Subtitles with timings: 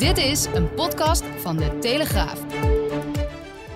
[0.00, 2.38] Dit is een podcast van de Telegraaf.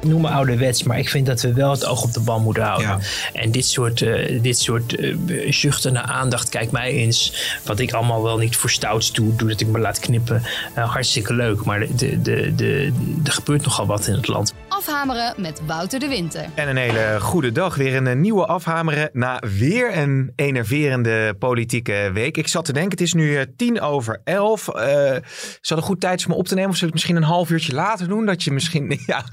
[0.01, 2.41] Ik noem me ouderwets, maar ik vind dat we wel het oog op de bal
[2.41, 2.89] moeten houden.
[2.89, 2.99] Ja.
[3.33, 5.17] En dit soort, eh, dit soort eh,
[5.53, 7.35] zuchten naar aandacht, kijk mij eens.
[7.65, 10.43] Wat ik allemaal wel niet voor stouts doe, doordat ik me laat knippen.
[10.75, 12.93] Eh, hartstikke leuk, maar de, de, de, de,
[13.25, 14.54] er gebeurt nogal wat in het land.
[14.89, 16.45] Afhameren met Wouter de Winter.
[16.55, 17.75] En een hele goede dag.
[17.77, 22.37] Weer een eh, nieuwe afhameren na weer een enerverende politieke week.
[22.37, 24.69] Ik zat te denken, het is nu eh, tien over elf.
[24.69, 25.17] Eh
[25.61, 26.71] zal het goed tijd is om op te nemen?
[26.71, 28.27] Of zullen we het misschien een half uurtje later doen?
[28.27, 29.25] Dat je misschien, ja,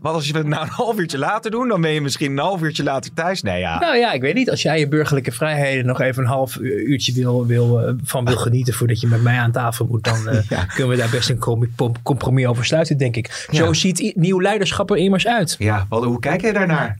[0.00, 1.68] wat als je het nou een half uurtje later doen?
[1.68, 3.42] Dan ben je misschien een half uurtje later thuis.
[3.42, 3.78] Nee, ja.
[3.78, 4.50] Nou ja, ik weet niet.
[4.50, 8.74] Als jij je burgerlijke vrijheden nog even een half uurtje wil, wil, van wil genieten
[8.74, 10.64] voordat je met mij aan tafel moet, dan eh, Ja.
[10.64, 13.46] kunnen we daar best een com- com- compromis over sluiten, denk ik.
[13.52, 13.72] Zo Ja.
[13.72, 15.56] ziet nieuw leiderschap er immers uit.
[15.58, 16.98] Ja, wat, hoe kijk jij daarnaar?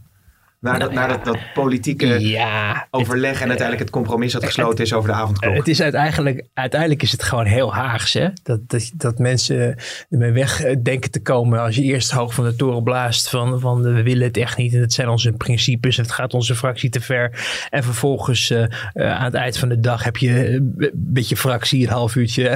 [0.61, 4.93] Naar, dat, naar dat, dat politieke Ja, overleg en uiteindelijk het compromis dat gesloten is
[4.93, 5.55] over de avondklok.
[5.57, 8.13] Het is uiteindelijk, uiteindelijk is het gewoon heel Haags.
[8.13, 8.29] Hè?
[8.43, 9.77] Dat, dat, dat mensen
[10.11, 13.61] ermee weg eh, denken te komen als je eerst hoog van de toren blaast van,
[13.61, 16.35] van eh, we willen het echt niet en het zijn onze principes en het gaat
[16.35, 17.47] onze fractie te ver.
[17.71, 21.93] En vervolgens eh, aan het eind van de dag heb je een beetje fractie een
[21.93, 22.49] half uurtje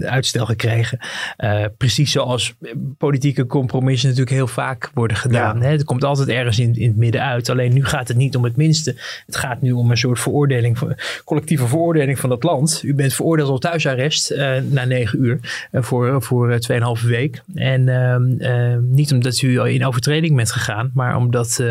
[0.00, 0.98] uitstel gekregen.
[1.76, 2.54] Precies zoals
[2.98, 5.58] politieke compromissen natuurlijk heel vaak worden gedaan.
[5.58, 5.64] Ja.
[5.64, 5.70] Hè?
[5.70, 7.29] Het komt altijd ergens in, in het midden uit.
[7.30, 8.94] Alleen nu gaat het niet om het minste.
[9.26, 10.78] Het gaat nu om een soort veroordeling,
[11.24, 12.80] collectieve veroordeling van het land.
[12.84, 17.42] U bent veroordeeld tot thuisarrest eh, na negen uur eh, voor, voor eh, 2,5 week.
[17.54, 21.64] En ehm, eh, niet omdat u in overtreding bent gegaan, maar omdat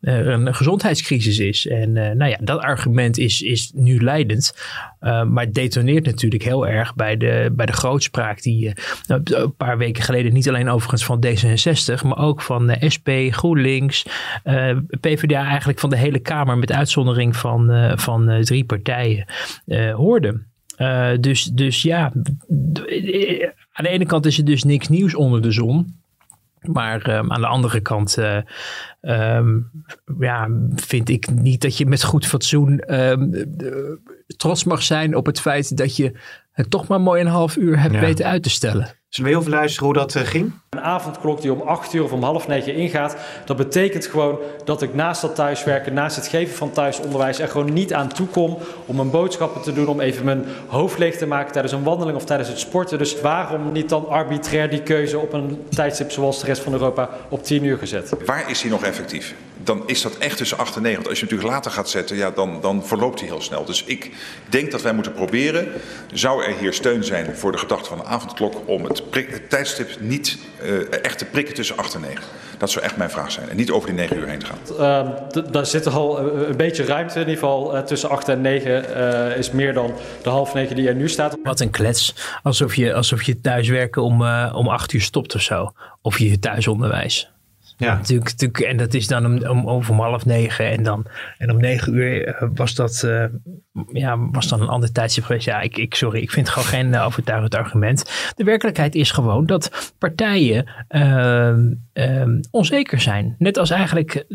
[0.00, 1.66] een gezondheidscrisis is.
[1.66, 4.54] En eh, nou ja, dat argument is, is nu leidend.
[5.00, 8.74] Eh, maar het detoneert natuurlijk heel erg bij de, bij de grootspraak die eh,
[9.06, 13.08] nou, een paar weken geleden niet alleen overigens van D66, maar ook van de SP,
[13.30, 14.06] GroenLinks,
[15.00, 19.24] PvdA eigenlijk van de hele Kamer met uitzondering van, van drie partijen
[19.94, 20.48] hoorde.
[20.80, 22.12] Eh, dus, dus ja,
[23.72, 25.99] aan de ene kant is er dus niks nieuws onder de zon.
[26.60, 28.38] Maar ehm, aan de andere kant eh,
[29.00, 29.58] ehm,
[30.18, 33.98] ja, vind ik niet dat je met goed fatsoen ehm, de-
[34.36, 36.12] trots mag zijn op het feit dat je
[36.52, 38.00] het toch maar mooi een half uur hebt Ja.
[38.00, 38.88] weten uit te stellen.
[39.10, 40.52] Zullen we heel veel luisteren hoe dat eh, ging?
[40.68, 44.82] Een avondklok die om 8 uur of om half negen ingaat, dat betekent gewoon dat
[44.82, 48.58] ik naast dat thuiswerken, naast het geven van thuisonderwijs er gewoon niet aan toe kom
[48.86, 52.16] om mijn boodschappen te doen, om even mijn hoofd leeg te maken tijdens een wandeling
[52.16, 52.98] of tijdens het sporten.
[52.98, 57.10] Dus waarom niet dan arbitrair die keuze op een tijdstip zoals de rest van Europa
[57.28, 58.12] op 10 uur gezet?
[58.24, 59.34] Waar is hij nog effectief?
[59.64, 60.96] Dan is dat echt tussen 8 en 9.
[60.96, 63.64] Want als je hem natuurlijk later gaat zetten, ja, dan, dan verloopt hij heel snel.
[63.64, 64.10] Dus ik
[64.48, 65.68] denk dat wij moeten proberen.
[66.12, 69.88] Zou er hier steun zijn voor de gedachte van de avondklok om het, het tijdstip
[70.00, 72.22] niet eh, echt te prikken tussen 8 en 9?
[72.58, 73.48] Dat zou echt mijn vraag zijn.
[73.48, 74.58] En niet over die 9 uur heen te gaan.
[74.78, 77.14] Ehm, d- daar zit er al eh, een beetje ruimte.
[77.14, 78.94] In ieder geval eh, tussen 8 en 9
[79.30, 81.36] eh, is meer dan de half 9 die er nu staat.
[81.42, 82.14] Wat een klets.
[82.42, 85.72] Alsof je, alsof je thuiswerken om, eh, om acht uur stopt of zo.
[86.02, 87.30] Of je thuisonderwijs.
[87.80, 87.94] Ja.
[87.94, 90.70] Natuurlijk, natuurlijk, en dat is dan om, om, om, half negen.
[90.70, 91.06] En, dan,
[91.38, 93.24] en om negen uur eh, was dat eh,
[93.92, 95.44] ja, was dan een ander tijdstip geweest.
[95.44, 98.32] Ja, ik, ik, sorry, ik vind gewoon geen eh, overtuigend argument.
[98.36, 100.66] De werkelijkheid is gewoon dat partijen
[102.50, 103.34] onzeker zijn.
[103.38, 104.26] Net als eigenlijk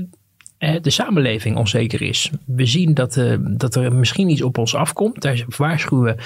[0.57, 2.31] de samenleving onzeker is.
[2.45, 5.21] We zien dat, dat er misschien iets op ons afkomt.
[5.21, 6.17] Daar waarschuwen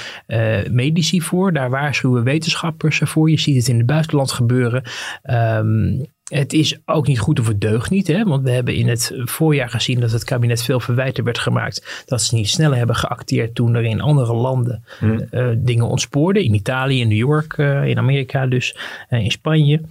[0.71, 3.29] medici voor, daar waarschuwen wetenschappers voor.
[3.29, 4.83] Je ziet het in het buitenland gebeuren.
[5.21, 5.97] Ehm,
[6.29, 8.07] het is ook niet goed of het deugt niet.
[8.07, 8.23] Hè?
[8.23, 12.03] Want we hebben in het voorjaar gezien dat het kabinet veel verwijten werd gemaakt.
[12.05, 14.83] Dat ze niet sneller hebben geacteerd toen er in andere landen
[15.31, 16.43] eh, dingen ontspoorden.
[16.43, 18.75] In Italië, in New York, eh, in Amerika dus,
[19.09, 19.81] eh, in Spanje.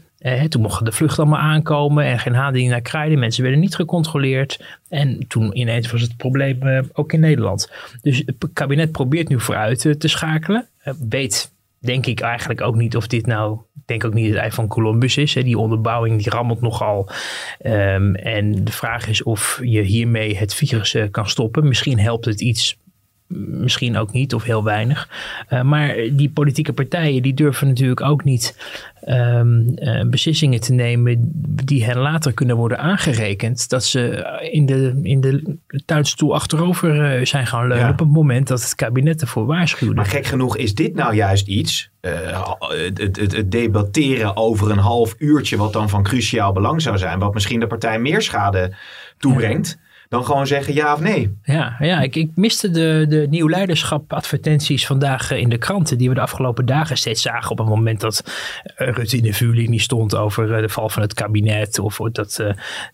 [0.49, 3.19] Toen mochten de vluchten allemaal aankomen en geen haalding naar kraaien.
[3.19, 4.65] Mensen werden niet gecontroleerd.
[4.89, 6.59] En toen ineens was het probleem
[6.93, 7.71] ook in Nederland.
[8.03, 10.67] Dus het kabinet probeert nu vooruit te schakelen.
[11.09, 13.59] Weet denk ik eigenlijk ook niet of dit nou...
[13.87, 15.35] Denk ook niet het ei van Columbus is.
[15.35, 15.43] Hè.
[15.43, 17.09] Die onderbouwing die rammelt nogal.
[17.59, 21.69] Ehm, en de vraag is of je hiermee het virus eh, kan stoppen.
[21.69, 22.79] Misschien helpt het iets
[23.37, 25.09] misschien ook niet of heel weinig.
[25.51, 28.57] Uh, maar die politieke partijen die durven natuurlijk ook niet
[29.09, 31.33] um, uh, beslissingen te nemen
[31.65, 33.69] die hen later kunnen worden aangerekend.
[33.69, 37.93] Dat ze in de, in de tuinstoel achterover uh, zijn gaan leunen ja.
[37.93, 39.95] op het moment dat het kabinet ervoor waarschuwde.
[39.95, 45.15] Maar gek genoeg is dit nou juist iets, het, het, het, debatteren over een half
[45.19, 48.77] uurtje wat dan van cruciaal belang zou zijn, wat misschien de partij meer schade
[49.19, 49.79] toebrengt.
[49.81, 49.87] Ja.
[50.09, 51.39] Dan gewoon zeggen ja of nee.
[51.43, 56.09] Ja, ja ik, ik miste de, de nieuw leiderschap advertenties vandaag in de kranten die
[56.09, 58.25] we de afgelopen dagen steeds zagen op het moment dat
[58.77, 62.45] Rutte in de vuurlinie stond over de val van het kabinet of dat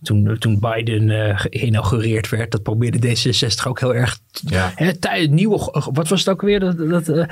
[0.02, 4.72] toen, toen Biden geïnaugureerd werd, dat probeerde D66 ook heel erg ja.
[4.74, 6.60] Hè, nieuwe, wat was het ook weer?
[6.60, 7.26] Dat, dat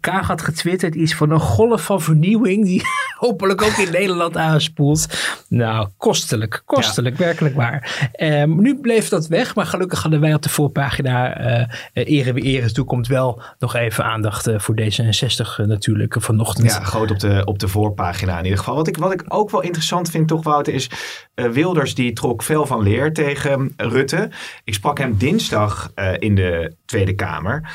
[0.00, 2.82] Kaag had getwitterd iets van een golf van vernieuwing die
[3.26, 5.06] hopelijk ook in Nederland aanspoelt.
[5.48, 8.10] Nou, kostelijk, kostelijk, werkelijk waar.
[8.20, 12.44] Um, nu bleef dat weg, maar gelukkig hadden wij op de voorpagina uh, Ere wie
[12.44, 16.70] Ere toekomt wel nog even aandacht uh, voor D66 natuurlijk vanochtend.
[16.70, 18.74] Ja, groot op de, op de voorpagina in ieder geval.
[18.74, 20.90] Wat ik, wat ik ook wel interessant vind toch Wouter is
[21.34, 24.30] Wilders die trok veel van leer tegen Rutte.
[24.64, 27.70] Ik sprak hem dinsdag in de Tweede Kamer.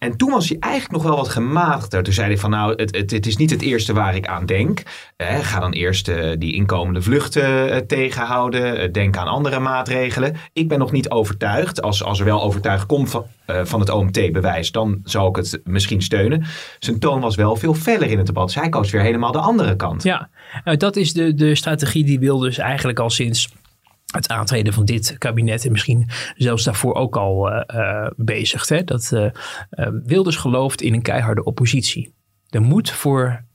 [0.00, 2.02] En toen was hij eigenlijk nog wel wat gematigder.
[2.02, 4.46] Toen zei hij van nou, het, het, het is niet het eerste waar ik aan
[4.46, 4.82] denk.
[5.16, 8.92] Eh, ga dan eerst uh, die inkomende vluchten uh, tegenhouden.
[8.92, 10.36] denk aan andere maatregelen.
[10.52, 11.82] Ik ben nog niet overtuigd.
[11.82, 16.02] Als, als er wel overtuigd komt van, van het OMT-bewijs, dan zou ik het misschien
[16.02, 16.44] steunen.
[16.78, 18.50] Zijn toon was wel veel feller in het debat.
[18.50, 20.02] Zij koos weer helemaal de andere kant.
[20.02, 20.28] Ja,
[20.76, 23.48] dat is de, de strategie die Wilders eigenlijk al sinds
[24.10, 28.68] het aantreden van dit kabinet en misschien zelfs daarvoor ook al uh, uh, bezigt.
[28.68, 28.84] Hè?
[28.84, 29.26] Dat uh,
[30.04, 32.14] Wilders gelooft in een keiharde oppositie.
[32.48, 33.48] Er moet voor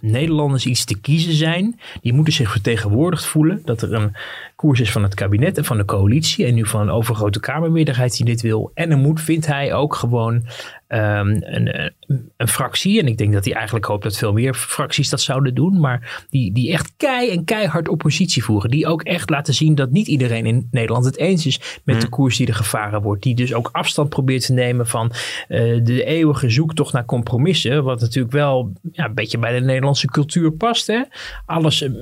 [0.00, 1.80] Nederlanders iets te kiezen zijn.
[2.00, 3.62] Die moeten zich vertegenwoordigd voelen.
[3.64, 4.16] Dat er een
[4.56, 6.46] koers is van het kabinet en van de coalitie.
[6.46, 8.70] En nu van een overgrote Kamermeerderheid die dit wil.
[8.74, 10.46] En er moet, vindt hij, ook gewoon
[10.94, 11.92] um, een,
[12.36, 13.00] een, fractie.
[13.00, 15.80] En ik denk dat hij eigenlijk hoopt dat veel meer fracties dat zouden doen.
[15.80, 18.70] Maar die, die echt kei en keihard oppositie voeren.
[18.70, 22.00] Die ook echt laten zien dat niet iedereen in Nederland het eens is met de
[22.00, 22.10] hmm.
[22.10, 23.22] koers die er gevaren wordt.
[23.22, 25.12] Die dus ook afstand probeert te nemen van
[25.48, 27.84] uh, de eeuwige zoektocht naar compromissen.
[27.84, 30.86] Wat natuurlijk wel ja, een beetje bij de Nederlandse cultuur past.
[30.86, 31.02] Hè?
[31.46, 31.92] Alles uh,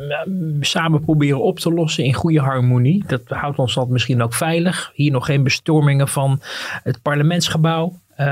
[0.60, 3.04] samen proberen op te lossen in goede harmonie.
[3.06, 4.92] Dat houdt ons dan misschien ook veilig.
[4.94, 6.40] Hier nog geen bestormingen van
[6.82, 8.00] het parlementsgebouw.
[8.18, 8.26] Uh,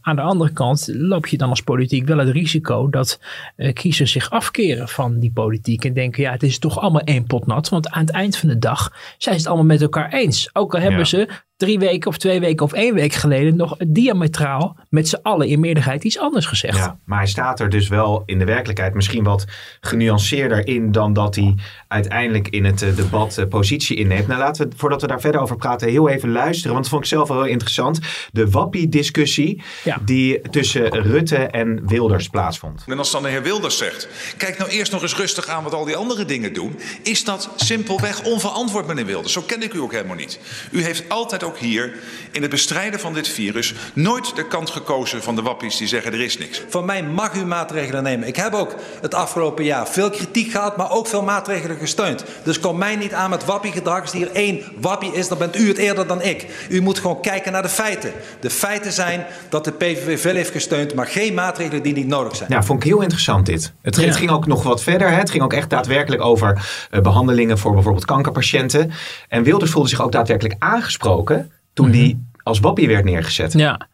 [0.00, 3.20] aan de andere kant loop je dan als politiek wel het risico dat
[3.56, 7.26] uh, kiezers zich afkeren van die politiek en denken, ja, het is toch allemaal één
[7.26, 7.68] pot nat.
[7.68, 10.50] Want aan het eind van de dag zijn ze het allemaal met elkaar eens.
[10.52, 14.76] Ook al hebben ze drie weken of twee weken of één week geleden nog diametraal
[14.88, 16.76] met z'n allen in meerderheid iets anders gezegd.
[16.76, 19.44] Ja, maar hij staat er dus wel in de werkelijkheid misschien wat
[19.80, 21.54] genuanceerder in dan dat hij
[21.88, 24.26] uiteindelijk in het eh, debat uh, positie inneemt.
[24.26, 26.72] Nou, laten we, voordat we daar verder over praten, heel even luisteren.
[26.72, 27.98] Want dat vond ik zelf wel heel interessant.
[28.32, 29.62] De wappie-discussie
[30.04, 32.84] die tussen Rutte en Wilders plaatsvond.
[32.86, 35.74] En als dan de heer Wilders zegt, kijk nou eerst nog eens rustig aan wat
[35.74, 39.32] al die andere dingen doen, is dat simpelweg onverantwoord, meneer Wilders.
[39.32, 40.40] Zo ken ik u ook helemaal niet.
[40.70, 41.92] U heeft altijd ook hier
[42.30, 46.12] in het bestrijden van dit virus nooit de kant gekozen van de wappies die zeggen
[46.12, 46.62] er is niks.
[46.68, 48.28] Van mij mag u maatregelen nemen.
[48.28, 52.24] Ik heb ook het afgelopen jaar veel kritiek gehad, maar ook veel maatregelen gesteund.
[52.44, 54.00] Dus kom mij niet aan met wappiegedrag.
[54.00, 56.66] Als hier één wappie is, dan bent u het eerder dan ik.
[56.68, 58.12] U moet gewoon kijken naar de feiten.
[58.40, 62.36] De feiten zijn dat de PVV veel heeft gesteund, maar geen maatregelen die niet nodig
[62.36, 62.50] zijn.
[62.52, 63.72] Ja, vond ik heel interessant dit.
[63.82, 64.02] Het, ja.
[64.02, 65.10] het ging ook nog wat verder.
[65.10, 65.16] Hè?
[65.16, 68.92] Het ging ook echt daadwerkelijk over uh, behandelingen voor bijvoorbeeld kankerpatiënten.
[69.28, 71.33] En Wilders voelde zich ook daadwerkelijk aangesproken
[71.74, 72.02] toen mm -hmm.
[72.02, 73.52] die als wappie werd neergezet.
[73.52, 73.88] Ja.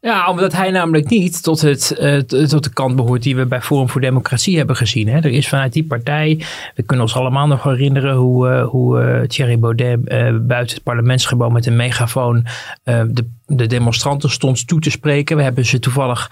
[0.00, 3.60] Ja, omdat hij namelijk niet tot, het, uh, tot de kant behoort die we bij
[3.60, 5.08] Forum voor Democratie hebben gezien.
[5.08, 5.16] Hè.
[5.16, 9.26] Er is vanuit die partij, we kunnen ons allemaal nog herinneren hoe, uh, hoe uh,
[9.26, 10.04] Thierry Baudet
[10.46, 12.46] buiten het parlementsgebouw met een megafoon
[12.84, 15.36] de, de demonstranten stond toe te spreken.
[15.36, 16.30] We hebben ze toevallig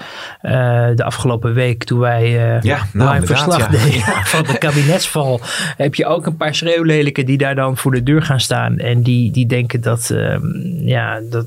[0.94, 2.30] de afgelopen week, toen wij
[2.62, 3.68] ja, nou, een verslag ja.
[3.68, 4.02] deden
[4.34, 5.40] van de kabinetsval,
[5.76, 8.78] heb je ook een paar schreeuwlelijken die daar dan voor de deur gaan staan.
[8.78, 10.14] En die, die denken dat,
[10.84, 11.46] ja, dat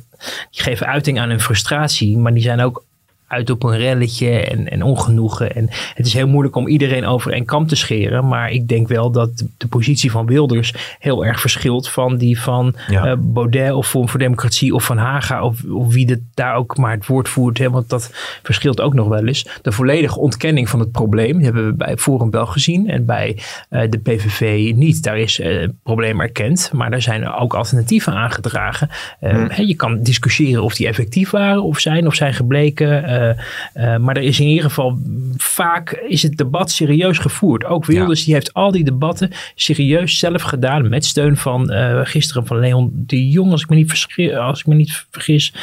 [0.51, 1.76] die geven uiting aan hun frustratie,
[2.21, 2.85] maar die zijn ook
[3.27, 5.55] uit op een relletje en, en ongenoegen.
[5.55, 8.27] En het is heel moeilijk om iedereen over een kam te scheren.
[8.27, 12.75] Maar ik denk wel dat de positie van Wilders heel erg verschilt van die van
[12.87, 13.11] ja.
[13.11, 15.43] uh, Baudet of Vorm voor Democratie of Van Haga.
[15.43, 17.57] Of, of wie het daar ook maar het woord voert.
[17.57, 18.11] Hè, want dat
[18.43, 19.47] verschilt ook nog wel eens.
[19.61, 22.89] De volledige ontkenning van het probleem die hebben we bij Forum wel gezien.
[22.89, 23.37] En bij
[23.69, 25.03] uh, de PVV niet.
[25.03, 26.71] Daar is uh, het probleem erkend.
[26.73, 28.89] Maar daar zijn ook alternatieven aangedragen.
[29.19, 29.47] Hmm.
[29.49, 33.03] Hè, je kan discussiëren of die effectief waren of zijn of zijn gebleken.
[33.17, 33.29] Uh,
[33.75, 34.99] uh, maar er is in ieder geval
[35.37, 37.65] vaak is het debat serieus gevoerd.
[37.65, 38.25] Ook Wilders ja.
[38.25, 40.89] die heeft al die debatten serieus zelf gedaan.
[40.89, 44.65] Met steun van uh, gisteren van Leon de Jong, als ik me niet, als ik
[44.65, 45.53] me niet vergis.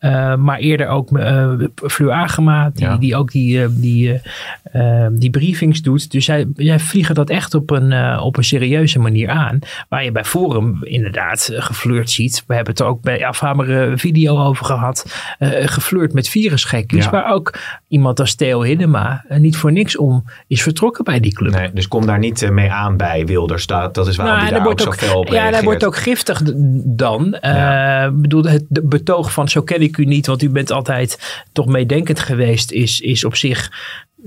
[0.00, 1.08] Uh, maar eerder ook
[1.74, 2.96] Fleur Agema, die, ja.
[2.96, 4.20] die ook die, die,
[5.12, 6.10] die briefings doet.
[6.10, 9.58] Dus zij, zij vliegen dat echt op een, op een serieuze manier aan.
[9.88, 12.44] Waar je bij Forum inderdaad geflirt ziet.
[12.46, 15.26] We hebben het er ook bij Afhamer video over gehad.
[15.64, 16.28] geflirt met
[17.04, 17.10] Ja.
[17.10, 21.32] Maar ook iemand als Theo Hiddema eh, niet voor niks om is vertrokken bij die
[21.32, 21.52] club.
[21.52, 23.66] Nee, dus kom daar niet eh, mee aan bij Wilders.
[23.66, 25.64] Dat, dat is waarom Nou, hij daar ook zo fel op Ja, reageert.
[25.64, 26.40] wordt ook giftig
[26.84, 27.36] dan.
[27.40, 28.04] Ja.
[28.04, 31.66] Eh, bedoel, het betoog van zo ken ik u niet, want u bent altijd toch
[31.66, 33.70] meedenkend geweest, is, is op zich,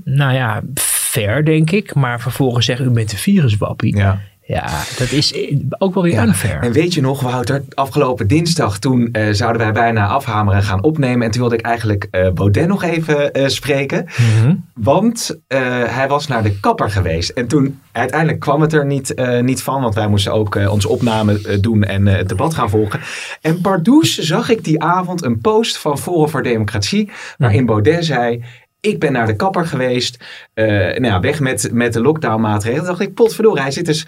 [0.04, 1.94] nou ja, fair denk ik.
[1.94, 3.96] Maar vervolgens zeggen u bent een viruswappie.
[3.96, 4.18] Ja.
[4.46, 4.66] Ja.
[4.98, 5.34] dat is
[5.78, 6.24] ook wel weer Ja.
[6.26, 6.62] unfair.
[6.62, 11.26] En weet je nog, Wouter, afgelopen dinsdag toen eh, zouden wij bijna afhameren gaan opnemen.
[11.26, 14.06] En toen wilde ik eigenlijk eh Baudet nog even eh, spreken.
[14.16, 14.54] Mhm.
[14.74, 17.30] Want hij was naar de kapper geweest.
[17.30, 19.82] En toen uiteindelijk kwam het er niet, niet van.
[19.82, 23.00] Want wij moesten ook onze opname doen en het debat gaan volgen.
[23.40, 27.10] En pardoes zag ik die avond een post van Forum voor Democratie.
[27.38, 28.44] Waarin Baudet zei...
[28.80, 30.24] Ik ben naar de kapper geweest.
[30.54, 32.84] eh, nou ja, weg met, met de lockdown maatregelen.
[32.84, 34.06] Toen dacht ik, potverdorie, hij zit dus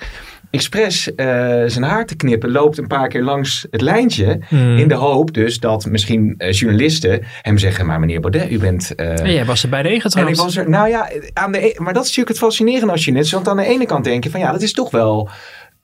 [0.50, 1.26] expres eh,
[1.66, 2.50] zijn haar te knippen.
[2.50, 4.40] Loopt een paar keer langs het lijntje.
[4.50, 4.76] Mhm.
[4.76, 7.86] In de hoop dus dat misschien eh, journalisten hem zeggen...
[7.86, 8.94] Maar meneer Baudet, u bent...
[8.94, 11.74] En jij was er bij de en ik was er, nou ja, aan de, e-
[11.76, 13.32] maar dat is natuurlijk het fascinerende als journalist.
[13.32, 15.28] Want aan de ene kant denk je van ja, dat is toch wel.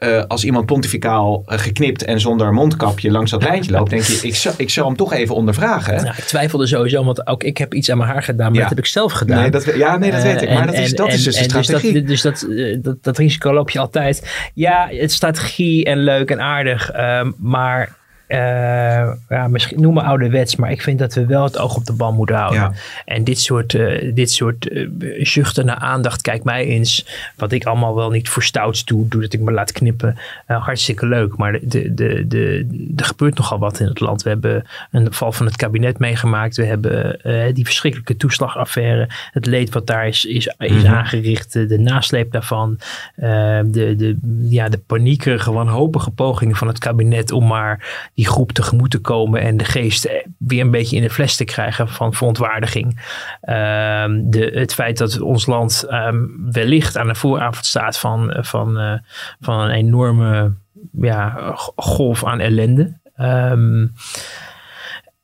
[0.05, 4.19] Eh, als iemand pontificaal eh, geknipt en zonder mondkapje langs dat lijntje loopt, denk je,
[4.23, 5.95] ik zou, ik zou hem toch even ondervragen.
[5.95, 8.61] Nou, ik twijfelde sowieso, want ook ik heb iets aan mijn haar gedaan, maar Ja.
[8.61, 9.41] dat heb ik zelf gedaan.
[9.41, 10.49] Nee, dat, ja, nee, dat weet ik.
[10.49, 12.03] Eh, Maar en- dat is, en- dat is dus de en- strategie.
[12.03, 14.33] Dus, dat, dus dat, eh, dat, dat risico loop je altijd.
[14.55, 16.91] Ja, het strategie en leuk en aardig.
[16.91, 17.97] ehm, maar
[18.27, 21.85] eh, ja, misschien noem me ouderwets, maar ik vind dat we wel het oog op
[21.85, 22.61] de bal moeten houden.
[22.61, 22.73] Ja.
[23.05, 24.89] En dit soort, eh, dit soort eh,
[25.25, 27.07] zuchten naar aandacht, kijk mij eens.
[27.37, 30.17] Wat ik allemaal wel niet voor stouts doe, doordat ik me laat knippen.
[30.47, 32.67] Hartstikke leuk, maar de, de, de,
[32.97, 34.23] er gebeurt nogal wat in het land.
[34.23, 36.57] We hebben een val van het kabinet meegemaakt.
[36.57, 37.19] We hebben
[37.55, 39.09] die verschrikkelijke toeslagaffaire.
[39.31, 40.95] Het leed wat daar is, is, is Mhm.
[40.95, 41.53] aangericht.
[41.53, 42.79] De nasleep daarvan.
[43.17, 48.91] de, de, ja, de paniekerige, wanhopige pogingen van het kabinet om maar die groep tegemoet
[48.91, 52.15] te komen en de geest eh, weer een beetje in de fles te krijgen van
[52.15, 53.01] verontwaardiging.
[53.41, 58.43] Ehm, de, het feit dat ons land ehm, wellicht aan de vooravond staat van, eh,
[58.43, 58.99] van, eh,
[59.41, 60.53] van een enorme
[60.93, 62.99] ja, golf aan ellende.
[63.17, 63.87] Ehm,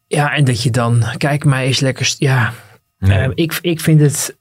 [0.06, 2.14] ja, en dat je dan, kijk, mij is lekker.
[2.18, 2.52] Ja,
[2.99, 3.35] Nee.
[3.35, 4.38] ik, ik vind het.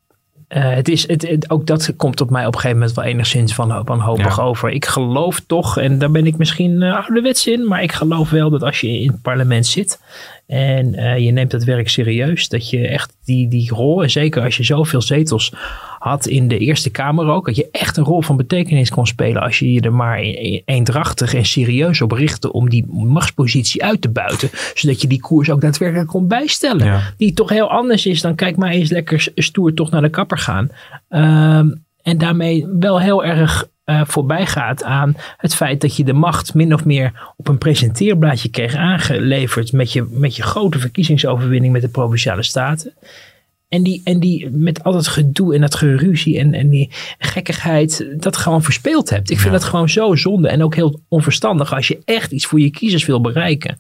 [0.50, 3.06] Eh, het is, het, het- ook dat komt op mij op een gegeven moment wel
[3.06, 4.44] enigszins van, wanhopig Ja.
[4.44, 4.70] over.
[4.70, 8.50] Ik geloof toch, en daar ben ik misschien uh, ouderwets in, maar ik geloof wel
[8.50, 10.00] dat als je in het parlement zit
[10.50, 14.44] en eh, je neemt dat werk serieus, dat je echt die, die rol, en zeker
[14.44, 15.53] als je zoveel zetels
[16.00, 19.41] had in de Eerste Kamer ook, dat je echt een rol van betekenis kon spelen
[19.41, 23.84] als je je er maar e- e- eendrachtig en serieus op richtte om die machtspositie
[23.84, 26.86] uit te buiten, zodat je die koers ook daadwerkelijk kon bijstellen.
[26.86, 27.13] Ja.
[27.18, 30.38] Die toch heel anders is dan, kijk maar eens lekker stoer toch naar de kapper
[30.38, 30.70] gaan.
[31.10, 31.70] Ehm,
[32.01, 36.53] en daarmee wel heel erg eh, voorbij gaat aan het feit dat je de macht
[36.53, 41.81] min of meer op een presenteerblaadje kreeg aangeleverd met je, met je grote verkiezingsoverwinning met
[41.81, 42.93] de Provinciale Staten.
[43.69, 48.05] En die, en die met al dat gedoe en dat geruzie en, en die gekkigheid,
[48.17, 49.29] dat gewoon verspeeld hebt.
[49.29, 49.60] Ik vind Ja.
[49.60, 53.05] dat gewoon zo zonde en ook heel onverstandig als je echt iets voor je kiezers
[53.05, 53.79] wil bereiken.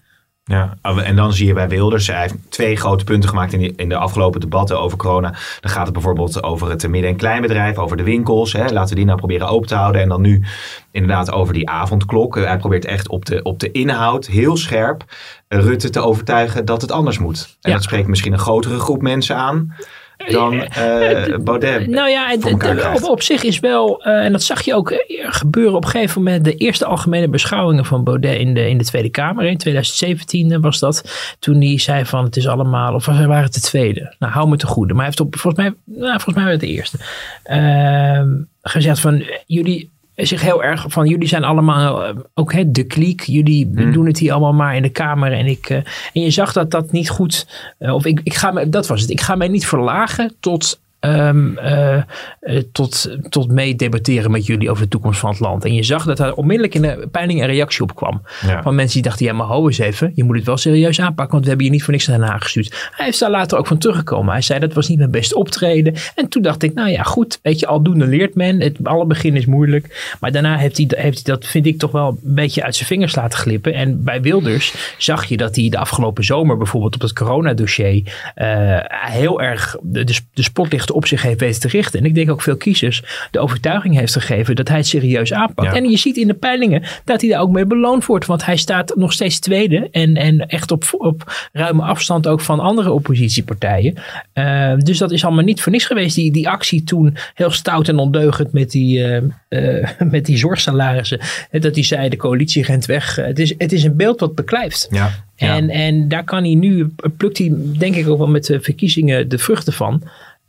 [0.49, 3.73] Ja, en dan zie je bij Wilders, hij heeft twee grote punten gemaakt in de,
[3.75, 5.29] in de afgelopen debatten over corona.
[5.59, 8.53] Dan gaat het bijvoorbeeld over het midden- en kleinbedrijf, over de winkels.
[8.53, 8.69] Hè.
[8.69, 10.01] Laten we die nou proberen open te houden.
[10.01, 10.43] En dan nu
[10.91, 12.35] inderdaad over die avondklok.
[12.35, 15.03] Hij probeert echt op de, op de inhoud heel scherp
[15.47, 17.57] Rutte te overtuigen dat het anders moet.
[17.61, 17.75] En Ja.
[17.75, 19.75] dat spreekt misschien een grotere groep mensen aan
[20.27, 21.87] dan eh, Baudet.
[21.87, 22.35] Nou ja,
[22.93, 25.89] op, op zich is wel, eh, en dat zag je ook eh, gebeuren op een
[25.89, 29.45] gegeven moment, de eerste algemene beschouwingen van Baudet in de, in de Tweede Kamer.
[29.45, 33.61] In 2017 was dat, toen hij zei van het is allemaal, of waren het de
[33.61, 34.15] tweede?
[34.19, 34.93] Nou, hou me te goede.
[34.93, 36.97] Maar hij heeft op, volgens mij, nou, volgens mij was het de eerste,
[37.43, 38.29] ehm,
[38.61, 39.89] gezegd van jullie
[40.25, 43.21] zich heel erg van jullie zijn allemaal eh, ook hè, de kliek.
[43.21, 45.31] Jullie doen het hier allemaal maar in de kamer.
[45.31, 45.77] En, ik, eh,
[46.13, 47.47] en je zag dat dat niet goed.
[47.77, 49.09] eh, of ik, ik ga me, dat was het.
[49.09, 50.79] Ik ga mij niet verlagen tot.
[50.99, 52.03] Ehm, eh, eh,
[52.71, 55.65] tot, tot mee debatteren met jullie over de toekomst van het land.
[55.65, 58.21] En je zag dat er onmiddellijk in de peiling een reactie op kwam.
[58.45, 58.61] Ja.
[58.61, 60.11] Van mensen die dachten, ja maar hou eens even.
[60.15, 62.27] Je moet het wel serieus aanpakken, want we hebben je niet voor niks naar Den
[62.27, 62.89] Haag gestuurd.
[62.91, 64.31] Hij is daar later ook van teruggekomen.
[64.31, 65.93] Hij zei, dat was niet mijn beste optreden.
[66.15, 68.61] En toen dacht ik, nou ja goed, weet je, aldoende leert men.
[68.61, 70.15] Het, alle begin is moeilijk.
[70.19, 72.87] Maar daarna heeft hij, heeft hij dat, vind ik, toch wel een beetje uit zijn
[72.87, 73.73] vingers laten glippen.
[73.73, 77.77] En bij Wilders zag je dat hij de afgelopen zomer bijvoorbeeld op het coronadossier
[78.35, 80.43] uh, heel erg de, de, de
[80.91, 81.99] op zich heeft weten te richten.
[81.99, 85.71] En ik denk ook veel kiezers de overtuiging heeft gegeven dat hij het serieus aanpakt.
[85.71, 85.75] Ja.
[85.75, 88.25] En je ziet in de peilingen dat hij daar ook mee beloond wordt.
[88.25, 89.87] Want hij staat nog steeds tweede.
[89.91, 93.93] En, en echt op, op ruime afstand ook van andere oppositiepartijen.
[94.33, 96.15] Uh, dus dat is allemaal niet voor niks geweest.
[96.15, 101.19] Die, die actie toen heel stout en ondeugend met die, uh, uh, met die zorgsalarissen.
[101.51, 103.15] Dat hij zei de coalitie rent weg.
[103.15, 104.87] Het is, het is een beeld wat beklijft.
[104.91, 105.11] Ja.
[105.39, 105.55] Ja.
[105.55, 109.29] En, en daar kan hij nu, plukt hij denk ik ook wel met de verkiezingen
[109.29, 110.03] de vruchten van.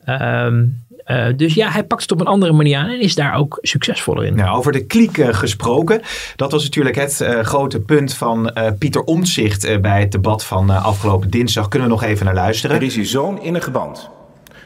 [0.06, 3.34] Um, Uh, dus ja, hij pakt het op een andere manier aan en is daar
[3.34, 4.34] ook succesvoller in.
[4.34, 6.00] Nou, over de kliek uh, gesproken.
[6.36, 11.30] Dat was natuurlijk het uh, grote punt van Pieter Omtzigt bij het debat van afgelopen
[11.30, 11.68] dinsdag.
[11.68, 12.76] Kunnen we nog even naar luisteren?
[12.76, 14.10] Er is hier zo'n innige band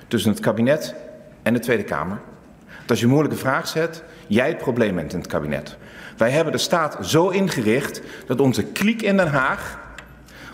[0.08, 0.94] tussen het kabinet
[1.42, 2.20] en de Tweede Kamer.
[2.66, 5.76] Dat als je een moeilijke vraag zet, jij het probleem bent in het kabinet.
[6.16, 9.78] Wij hebben de staat zo ingericht dat onze kliek in Den Haag,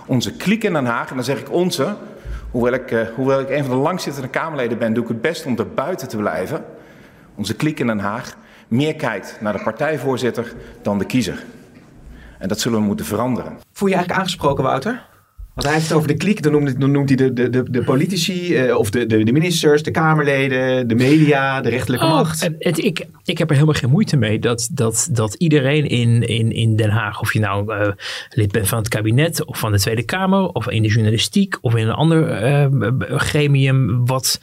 [0.07, 1.97] onze kliek in Den Haag, en dan zeg ik onze,
[2.51, 5.59] hoewel ik, hoewel ik een van de langzittende Kamerleden ben, doe ik het best om
[5.59, 6.65] er buiten te blijven.
[7.35, 8.37] Onze kliek in Den Haag
[8.69, 10.53] meer kijkt naar de partijvoorzitter
[10.83, 11.45] dan de kiezer.
[12.39, 13.59] En dat zullen we moeten veranderen.
[13.73, 15.09] Voel je eigenlijk aangesproken, Wouter?
[15.55, 17.71] Want hij heeft het over de kliek, dan noemt, dan noemt hij de, de, de,
[17.71, 22.13] de politici, uh, of de, de, de, ministers, de Kamerleden, de media, de rechterlijke oh,
[22.13, 22.51] macht.
[22.59, 26.53] Het, ik, ik heb er helemaal geen moeite mee dat, dat, dat iedereen in, in,
[26.53, 27.89] in Den Haag, of je nou uh,
[28.31, 31.75] lid bent van het kabinet of van de Tweede Kamer, of in de journalistiek, of
[31.75, 34.41] in een ander uh, gremium wat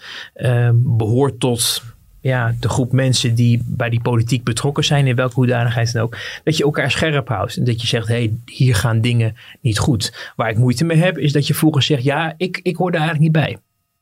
[0.74, 1.84] behoort tot
[2.28, 6.18] ja, de groep mensen die bij die politiek betrokken zijn, in welke hoedanigheid dan ook,
[6.44, 7.58] dat je elkaar scherp houdt.
[7.58, 10.32] En dat je zegt, hé, hey, hier gaan dingen niet goed.
[10.36, 13.02] Waar ik moeite mee heb, is dat je vroeger zegt, ja, ik, ik hoor daar
[13.02, 13.58] eigenlijk niet bij.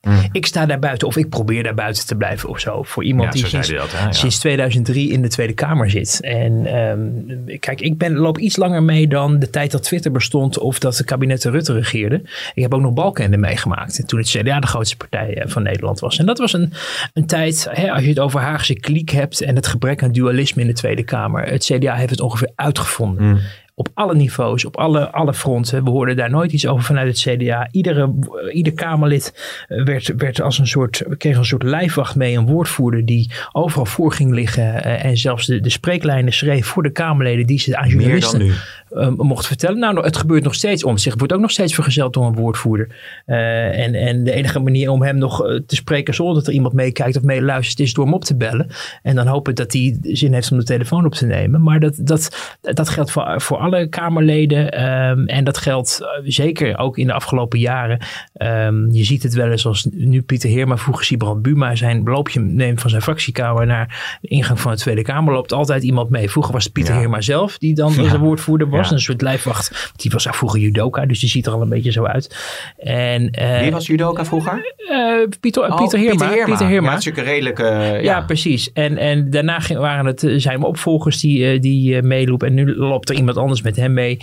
[0.06, 0.20] Mm.
[0.32, 2.84] Ik sta daar buiten of ik probeer daar buiten te blijven of zo.
[2.84, 4.12] Voor iemand die sinds, dat, ja.
[4.12, 6.22] sinds, 2003 in de Tweede Kamer zit.
[6.22, 10.58] En um, kijk, ik ben, loop iets langer mee dan de tijd dat Twitter bestond
[10.58, 12.22] of dat de kabinetten Rutte regeerde.
[12.54, 14.08] Ik heb ook nog Balkenende meegemaakt.
[14.08, 16.18] Toen het CDA de grootste partij eh, van Nederland was.
[16.18, 16.74] En dat was een,
[17.14, 20.62] een tijd, hè, als je het over Haagse kliek hebt en het gebrek aan dualisme
[20.62, 21.44] in de Tweede Kamer.
[21.44, 23.26] Het CDA heeft het ongeveer uitgevonden.
[23.26, 23.40] Mm
[23.78, 25.84] op alle niveaus, op alle, alle fronten.
[25.84, 27.68] We hoorden daar nooit iets over vanuit het CDA.
[27.72, 28.14] Iedere,
[28.52, 29.34] ieder Kamerlid
[29.68, 33.86] eh, werd, werd als een soort, kreeg een soort lijfwacht mee, een woordvoerder die overal
[33.86, 34.84] voor ging liggen.
[34.84, 38.54] Eh, en zelfs de, de spreeklijnen schreef voor de Kamerleden die ze aan journalisten
[38.96, 39.80] uh, mocht vertellen.
[39.80, 41.16] Nou, het gebeurt nog steeds om zich.
[41.18, 42.88] wordt ook nog steeds vergezeld door een woordvoerder.
[43.28, 46.74] Uh, en, en de enige manier om hem nog te spreken zonder dat er iemand
[46.74, 48.68] meekijkt of meeluistert is door hem op te bellen.
[49.02, 51.64] En dan hopen dat hij zin heeft om de telefoon op te nemen.
[51.64, 54.84] Maar dat, dat, dat geldt voor, voor alle Kamerleden.
[54.86, 58.00] Um, en dat geldt eh, zeker ook in de afgelopen jaren.
[58.38, 62.40] Um, je ziet het wel eens als nu Pieter Heerma vroeger Sibrand Buma zijn loopje
[62.40, 65.34] neemt van zijn fractiekamer naar de ingang van de Tweede Kamer.
[65.34, 66.30] Loopt altijd iemand mee.
[66.30, 67.00] Vroeger was het Pieter ja.
[67.00, 68.10] Heerma zelf die dan ja.
[68.10, 68.85] zijn woordvoerder was.
[68.90, 68.96] Ja.
[68.96, 69.92] Een soort lijfwacht.
[69.96, 72.36] Die was vroeger judoka, dus die ziet er al een beetje zo uit.
[72.78, 74.74] En, uh, Wie was judoka vroeger?
[74.92, 76.16] Uh, Pieter, oh, Pieter Heerma.
[76.16, 76.46] Pieter Heerma.
[76.46, 76.90] Pieter Heerma.
[76.90, 77.60] Ja, natuurlijk redelijk.
[77.60, 78.22] Uh, ja.
[78.22, 78.74] precies.
[78.74, 82.48] En, en daarna waren het zijn opvolgers die, die meelopen.
[82.48, 84.18] En nu loopt er iemand anders met hem mee.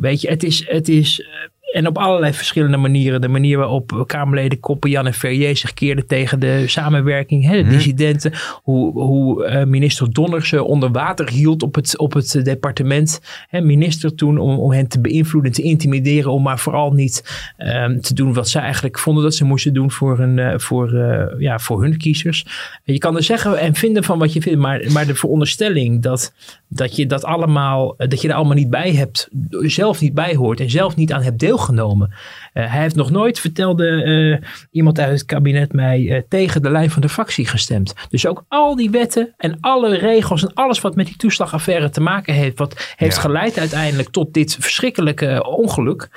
[0.00, 1.26] Weet je, het is, het is
[1.74, 3.20] en op allerlei verschillende manieren.
[3.20, 7.62] De manier waarop Kamerleden Koppen, Jan en Ferrier zich keerden tegen de samenwerking, hè, de
[7.62, 7.70] mm.
[7.70, 8.32] dissidenten.
[8.62, 13.20] Hoe, hoe uh, minister Donner ze onder water hield op het, op het departement.
[13.48, 16.32] Hè, minister toen om, om hen te beïnvloeden, te intimideren.
[16.32, 19.90] Om maar vooral niet um, te doen wat ze eigenlijk vonden dat ze moesten doen
[19.90, 22.46] voor, een, uh, voor, uh, ja, voor hun kiezers.
[22.84, 24.60] Je kan er zeggen en vinden van wat je vindt.
[24.60, 26.32] Maar, maar de veronderstelling dat,
[26.68, 30.60] dat je dat allemaal, dat je er allemaal niet bij hebt, zelf niet bij hoort
[30.60, 32.08] en zelf niet aan hebt deelgenomen genomen.
[32.54, 36.70] Uh, hij heeft nog nooit, vertelde uh, iemand uit het kabinet mij, uh, tegen de
[36.70, 37.94] lijn van de fractie gestemd.
[38.08, 42.00] Dus ook al die wetten en alle regels en alles wat met die toeslagaffaire te
[42.00, 43.20] maken heeft, wat heeft ja.
[43.20, 46.08] geleid uiteindelijk tot dit verschrikkelijke ongeluk,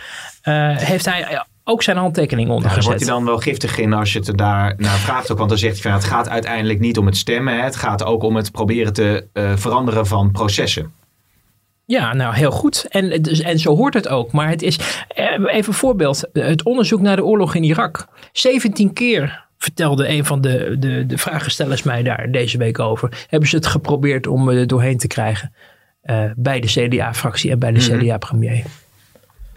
[0.42, 4.14] heeft hij ook zijn handtekening onder ja, Daar wordt hij dan wel giftig in als
[4.14, 5.38] je het daar naar vraagt ook.
[5.38, 7.64] Want dan zegt hij van het gaat uiteindelijk niet om het stemmen.
[7.64, 10.97] Het gaat ook om het proberen te veranderen van processen.
[11.88, 12.86] Ja, nou heel goed.
[12.90, 14.32] En, dus, en zo hoort het ook.
[14.32, 16.24] Maar het is, eh, even een voorbeeld.
[16.34, 18.08] Het onderzoek naar de oorlog in Irak.
[18.32, 23.26] 17 keer vertelde een van de, de, de vragenstellers mij daar deze week over.
[23.30, 25.54] Hebben ze het geprobeerd om er doorheen te krijgen.
[26.04, 28.00] Uh, bij de CDA-fractie en bij de mm-hmm.
[28.00, 28.64] CDA-premier.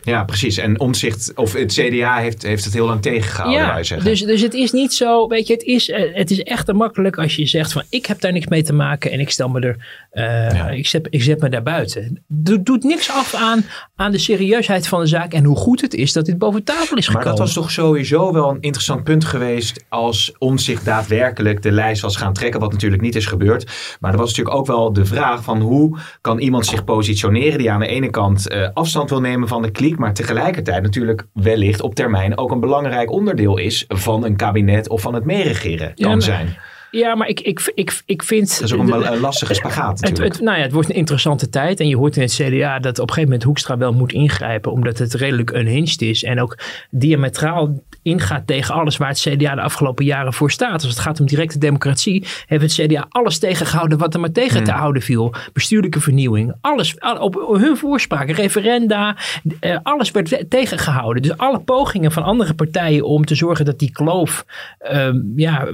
[0.03, 0.57] Ja, precies.
[0.57, 4.11] En omzicht, of het CDA heeft, heeft het heel lang tegengehouden, ja, wij zeggen.
[4.11, 6.73] Dus, dus het is niet zo, weet je, het is, eh, het is echt te
[6.73, 9.49] makkelijk als je zegt van ik heb daar niks mee te maken en ik stel
[9.49, 9.77] me er,
[10.13, 10.25] uh,
[10.57, 10.69] ja.
[10.69, 12.25] ik, zet, ik zet me daar buiten.
[12.45, 13.65] Het doet niks af aan,
[13.97, 16.97] aan de serieusheid van de zaak en hoe goed het is dat dit boven tafel
[16.97, 17.29] is gekomen.
[17.29, 22.03] Maar dat was toch sowieso wel een interessant punt geweest als omzicht daadwerkelijk de lijst
[22.03, 23.97] was gaan trekken, wat natuurlijk niet is gebeurd.
[24.01, 27.71] Maar er was natuurlijk ook wel de vraag van hoe kan iemand zich positioneren die
[27.71, 31.81] aan de ene kant uh, afstand wil nemen van de kliek maar tegelijkertijd natuurlijk wellicht
[31.81, 36.15] op termijn ook een belangrijk onderdeel is van een kabinet of van het meeregeren kan
[36.15, 36.57] ja, zijn.
[36.91, 38.61] Ja, maar ik, ik, ik, ik vind...
[38.61, 41.81] Dat is ook een, lastige spagaat het, het, nou ja, het wordt een interessante tijd.
[41.81, 44.73] En je hoort in het CDA dat op een gegeven moment Hoekstra wel moet ingrijpen.
[44.73, 46.25] Omdat het redelijk unhinged is.
[46.25, 46.59] En ook
[46.91, 50.73] diametraal ingaat tegen alles waar het CDA de afgelopen jaren voor staat.
[50.73, 54.65] Als het gaat om directe democratie, heeft het CDA alles tegengehouden wat er maar tegen
[54.65, 55.35] te houden viel.
[55.53, 59.17] Bestuurlijke vernieuwing, alles op hun voorspraak, referenda,
[59.61, 61.23] eh, alles werd tegengehouden.
[61.23, 64.45] Dus alle pogingen van andere partijen om te zorgen dat die kloof
[64.79, 65.69] ehm, ja,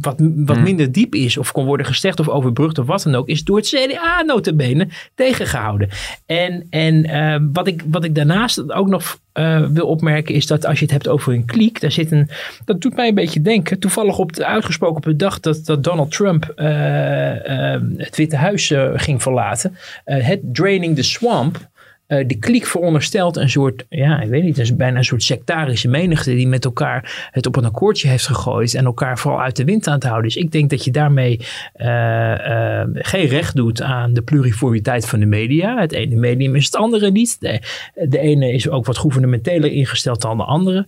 [0.00, 3.28] wat, wat minder diep is of kon worden gestecht of overbrugd of wat dan ook,
[3.28, 5.88] is door het CDA notabene tegengehouden.
[6.26, 10.66] En, en ehm, wat, ik, wat ik daarnaast ook nog uh, wil opmerken is dat
[10.66, 12.28] als je het hebt over een kliek, daar zit een,
[12.64, 13.78] dat doet mij een beetje denken.
[13.78, 18.36] Toevallig op de, uitgesproken op de dag dat, dat Donald Trump uh, uh, het Witte
[18.36, 19.76] Huis ging verlaten.
[20.04, 21.68] het Draining the Swamp
[22.08, 25.88] uh, de kliek veronderstelt een soort, ja, ik weet niet, is bijna een soort sectarische
[25.88, 29.64] menigte die met elkaar het op een akkoordje heeft gegooid en elkaar vooral uit de
[29.64, 30.24] wind aan het houden.
[30.24, 31.40] Dus ik denk dat je daarmee
[31.76, 35.80] uh, uh, geen recht doet aan de pluriformiteit van de media.
[35.80, 37.36] Het ene medium is het andere niet.
[37.40, 40.86] De, ene is ook wat gouvernementeler ingesteld dan de andere.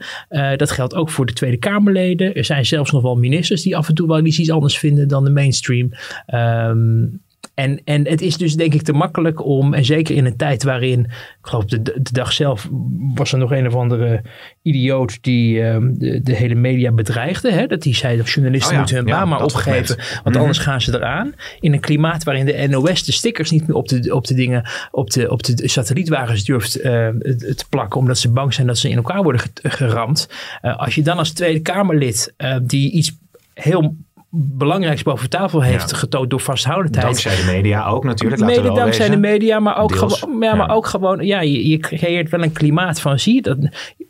[0.56, 2.35] dat geldt ook voor de Tweede Kamerleden.
[2.35, 5.24] Er zijn zelfs nog wel ministers die af en toe wel iets anders vinden dan
[5.24, 5.90] de mainstream.
[6.35, 7.20] Um,
[7.60, 10.62] en, en het is dus denk ik te makkelijk om, en zeker in een tijd
[10.62, 12.68] waarin, ik geloof de, de dag zelf
[13.14, 14.22] was er nog een of andere
[14.62, 17.52] idioot die um, de, de, hele media bedreigde.
[17.52, 17.66] Hè?
[17.66, 20.38] Dat die zei dat journalisten oh moeten hun baan maar opgeven, want mhm.
[20.38, 21.34] anders gaan ze eraan.
[21.60, 24.68] In een klimaat waarin de NOS de stickers niet meer op de, op de dingen,
[24.90, 28.88] op de, op de satellietwagens durft uh, te plakken, omdat ze bang zijn dat ze
[28.88, 30.28] in elkaar worden geramd.
[30.62, 33.18] Uh, als je dan als Tweede Kamerlid uh, die iets
[33.54, 33.96] heel
[34.32, 37.04] belangrijkste boven tafel heeft getoond door vasthoudendheid.
[37.04, 38.42] Dankzij de media ook natuurlijk.
[38.42, 42.30] Mede dankzij de media, maar ook, gewoon, ja, maar ook gewoon, ja, je, je, creëert
[42.30, 43.58] wel een klimaat van, zie je dat,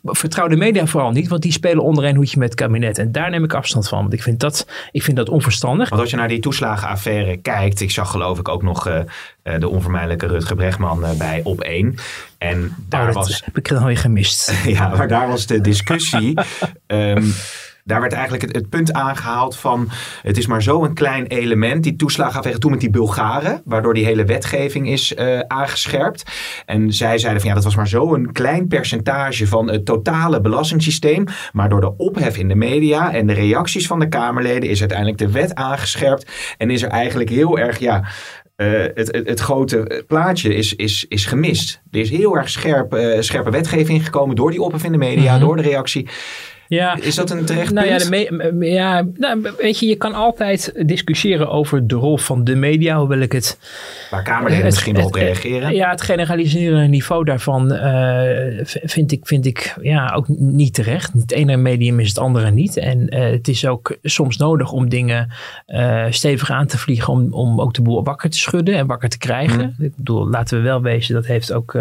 [0.03, 2.97] vertrouw de media vooral niet, want die spelen onder een hoedje met het kabinet.
[2.97, 5.89] En daar neem ik afstand van, want ik vind dat, ik vind dat onverstandig.
[5.89, 8.99] Want als je naar die toeslagenaffaire kijkt, ik zag geloof ik ook nog uh,
[9.59, 11.95] de onvermijdelijke Rutger Bregman uh, bij op één.
[12.37, 13.41] En daar oh, was.
[13.45, 14.53] Heb ik dan alweer gemist.
[14.65, 16.39] ja, maar daar was de discussie.
[16.87, 17.33] um,
[17.83, 19.89] Daar werd eigenlijk het, het, punt aangehaald van
[20.21, 21.83] het is maar zo'n klein element.
[21.83, 26.23] Die toeslagenaffaire toen met die Bulgaren, waardoor die hele wetgeving is uh, aangescherpt.
[26.65, 31.25] En zij zeiden van ja, dat was maar zo'n klein percentage van het totale belastingssysteem.
[31.51, 35.17] Maar door de ophef in de media en de reacties van de Kamerleden is uiteindelijk
[35.17, 36.31] de wet aangescherpt.
[36.57, 38.03] En is er eigenlijk heel erg, ja,
[38.57, 41.81] uh, het, het, het, grote plaatje is, is, is gemist.
[41.91, 45.21] Er is heel erg scherp, uh, scherpe wetgeving gekomen door die ophef in de media,
[45.21, 45.47] mm -hmm.
[45.47, 46.09] door de reactie.
[46.75, 50.73] Ja, is dat een terecht nou Ja, de ja nou, weet je, je kan altijd
[50.85, 53.59] discussiëren over de rol van de media, hoewel ik het...
[54.09, 55.75] Waar Kamerleden misschien wel op reageren.
[55.75, 61.13] Ja, het generaliseren niveau daarvan uh, vind, ik, vind ik ja, ook niet terecht.
[61.13, 62.77] Het ene medium is het andere niet.
[62.77, 65.31] En uh, het is ook soms nodig om dingen
[65.67, 69.09] uh, stevig aan te vliegen om, om ook de boel wakker te schudden en wakker
[69.09, 69.75] te krijgen.
[69.77, 69.85] Mm.
[69.85, 71.75] Ik bedoel, laten we wel wezen, dat heeft ook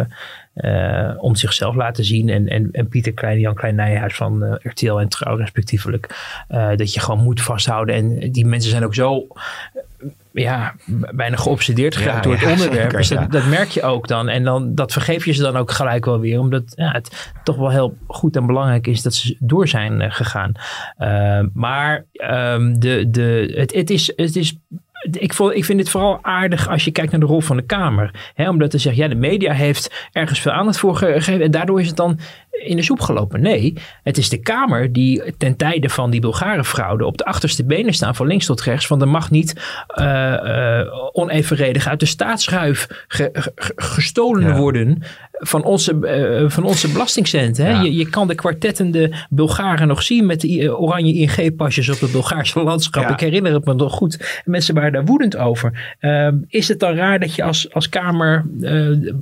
[0.61, 2.29] uh, om zichzelf laten zien.
[2.29, 6.07] En, en, en Pieter Klein, Jan Klein Nijhuis van uh, RTL en Trouw respectievelijk.
[6.51, 7.95] Uh, dat je gewoon moet vasthouden.
[7.95, 9.27] En die mensen zijn ook zo
[10.33, 10.75] ja,
[11.15, 12.81] bijna geobsedeerd geraakt ja, door het ja, onderwerp.
[12.81, 14.29] Zeker, dus dat, dat, merk je ook dan.
[14.29, 16.39] En dan, dat vergeef je ze dan ook gelijk wel weer.
[16.39, 20.53] Omdat ja, het toch wel heel goed en belangrijk is dat ze door zijn gegaan.
[21.53, 24.57] maar um, de, de, het, het, is, het is
[25.01, 28.33] ik, ik vind dit vooral aardig als je kijkt naar de rol van de Kamer.
[28.37, 31.43] Omdat te zeggen, ja, de media heeft ergens veel aandacht voor gegeven.
[31.43, 32.19] En daardoor is het dan
[32.65, 33.41] in de soep gelopen.
[33.41, 37.95] Nee, het is de Kamer die ten tijde van die Bulgare-fraude op de achterste benen
[37.95, 38.89] staan van links tot rechts.
[38.89, 39.55] Want er mag niet
[39.99, 40.05] uh,
[40.45, 40.81] uh,
[41.13, 44.57] onevenredig uit de staatsschuif ge, gestolen ja.
[44.57, 45.95] worden van onze,
[46.43, 47.65] uh, van onze belastingcenten.
[47.65, 47.83] Ja.
[47.83, 52.63] Je, je kan de kwartettende Bulgaren nog zien met de oranje ING-pasjes op het Bulgaarse
[52.63, 53.03] landschap.
[53.03, 53.13] Ja.
[53.13, 54.43] Ik herinner het me nog goed.
[54.45, 55.97] Mensen waren daar woedend over.
[55.99, 58.45] Ehm, is het dan raar dat je als, als Kamer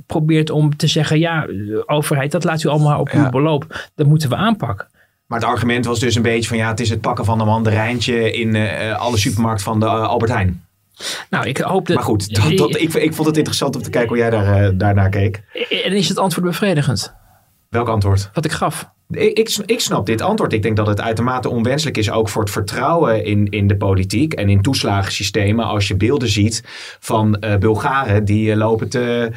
[0.05, 1.47] probeert om te zeggen, ja,
[1.85, 3.89] overheid, dat laat u allemaal op uw beloop.
[3.95, 4.87] Dat moeten we aanpakken.
[5.25, 7.45] Maar het argument was dus een beetje van ja, het is het pakken van een
[7.45, 10.63] mandarijntje in uh, alle supermarkt van de uh, Albert Heijn.
[11.29, 11.95] Nou, ik hoop dat...
[11.95, 14.63] Maar goed, dat, dat, ik, ik vond het interessant om te kijken hoe jij daar,
[14.63, 15.43] uh, daarnaar keek.
[15.83, 17.13] En is het antwoord bevredigend?
[17.69, 18.29] Welk antwoord?
[18.33, 18.89] Wat ik gaf.
[19.09, 20.53] Ik, ik, ik, snap dit antwoord.
[20.53, 24.33] Ik denk dat het uitermate onwenselijk is ook voor het vertrouwen in, in de politiek
[24.33, 25.65] en in toeslagensystemen.
[25.65, 26.63] Als je beelden ziet
[26.99, 29.31] van uh, Bulgaren die uh, lopen te,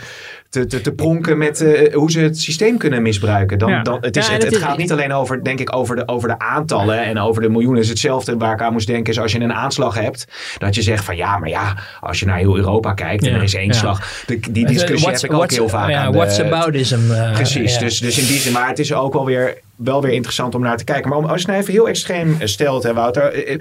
[0.53, 3.59] te, te, te pronken met uh, hoe ze het systeem kunnen misbruiken.
[3.59, 3.83] Dan, ja.
[3.83, 6.39] dan, het, is, ja, het, gaat niet alleen over, denk ik, over de, over de
[6.39, 7.77] aantallen en over de miljoenen.
[7.77, 10.27] Het is hetzelfde waar ik aan moest denken is als je een aanslag hebt.
[10.59, 13.43] Dat je zegt van ja, maar ja, als je naar heel Europa kijkt en er
[13.43, 14.25] is één slag.
[14.27, 17.11] De, die discussie heb ik ook heel vaak ja, aan What's aboutism.
[17.11, 18.53] Uh, precies, dus, dus in die zin.
[18.53, 21.11] Maar het is ook wel weer, wel weer interessant om naar te kijken.
[21.11, 23.61] Maar als je nou even heel extreem stelt, hè, Wouter.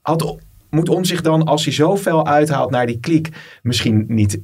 [0.00, 0.36] Had,
[0.70, 3.28] moet om zich dan, als hij zo fel uithaalt naar die kliek,
[3.62, 4.38] misschien niet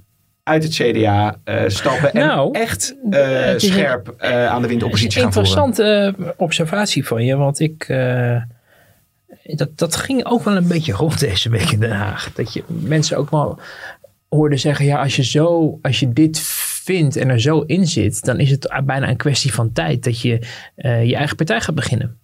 [0.49, 4.83] uit het CDA eh, stappen en Nou, echt eh, een- scherp eh, aan de wind
[4.83, 5.51] oppositie gaan voeren.
[5.53, 7.85] Interessante eh, observatie van je, want ik.
[7.89, 8.43] eh,
[9.43, 12.33] dat, dat ging ook wel een beetje rond deze week in Den Haag.
[12.35, 13.59] Dat je mensen ook wel
[14.29, 16.41] hoorden zeggen: ja, als je, zo, als je dit
[16.85, 20.21] vindt en er zo in zit, dan is het bijna een kwestie van tijd dat
[20.21, 20.39] je
[20.75, 22.19] eh, je eigen partij gaat beginnen.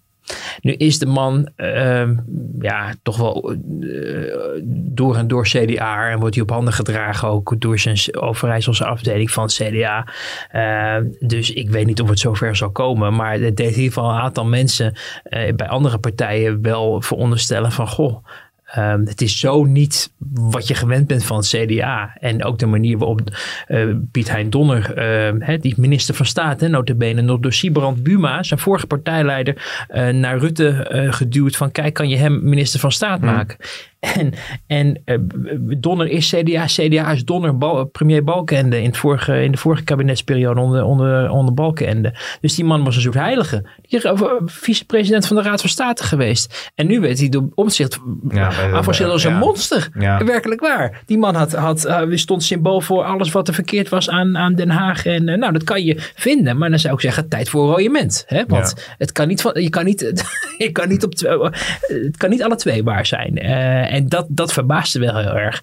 [0.61, 2.17] Nu is de man ehm,
[2.61, 7.55] ja, toch wel eh, door en door CDA en wordt hij op handen gedragen ook
[7.59, 10.07] door zijn Overijsselse afdeling van CDA.
[10.51, 13.93] Eh, dus ik weet niet of het zover zal komen, maar het deed in ieder
[13.93, 18.25] geval een aantal mensen eh, bij andere partijen wel veronderstellen van goh.
[18.65, 22.17] Ehm, het is zo niet wat je gewend bent van het CDA.
[22.21, 23.21] En ook de manier waarop
[23.67, 28.03] eh, Piet Hein Donner, eh, hè, die minister van Staat, hè, notabene, nog door Sibrand
[28.03, 32.81] Buma, zijn vorige partijleider, eh, naar Rutte eh, geduwd van kijk, kan je hem minister
[32.81, 33.57] van Staat maken?
[34.15, 34.33] En,
[34.67, 35.17] en eh,
[35.79, 39.85] Donner is CDA, CDA is Donner, Bal- premier Balkenende in, het vorige, in de vorige
[39.85, 42.15] kabinetsperiode onder, onder, onder Balkenende.
[42.41, 43.65] Dus die man was een soort heilige.
[43.83, 46.71] Die is over- vicepresident van de Raad van State geweest.
[46.75, 49.39] En nu werd hij door omzicht Ja, afgesteld als een ja.
[49.39, 49.89] monster.
[49.99, 50.25] Ja.
[50.25, 51.03] Werkelijk waar.
[51.07, 54.55] Die man had, had, eh, stond symbool voor alles wat er verkeerd was aan, aan
[54.55, 55.07] Den Haag.
[55.07, 56.59] En eh, nou, dat kan je vinden.
[56.59, 58.25] Maar dan zou ik zeggen, tijd voor een royement.
[58.27, 58.43] Hè?
[58.47, 60.01] Want het kan niet van, je kan niet,
[60.59, 61.39] je kan niet op twee,
[61.81, 63.39] het kan niet alle twee waar zijn.
[63.95, 65.63] En dat, dat verbaasde wel heel erg.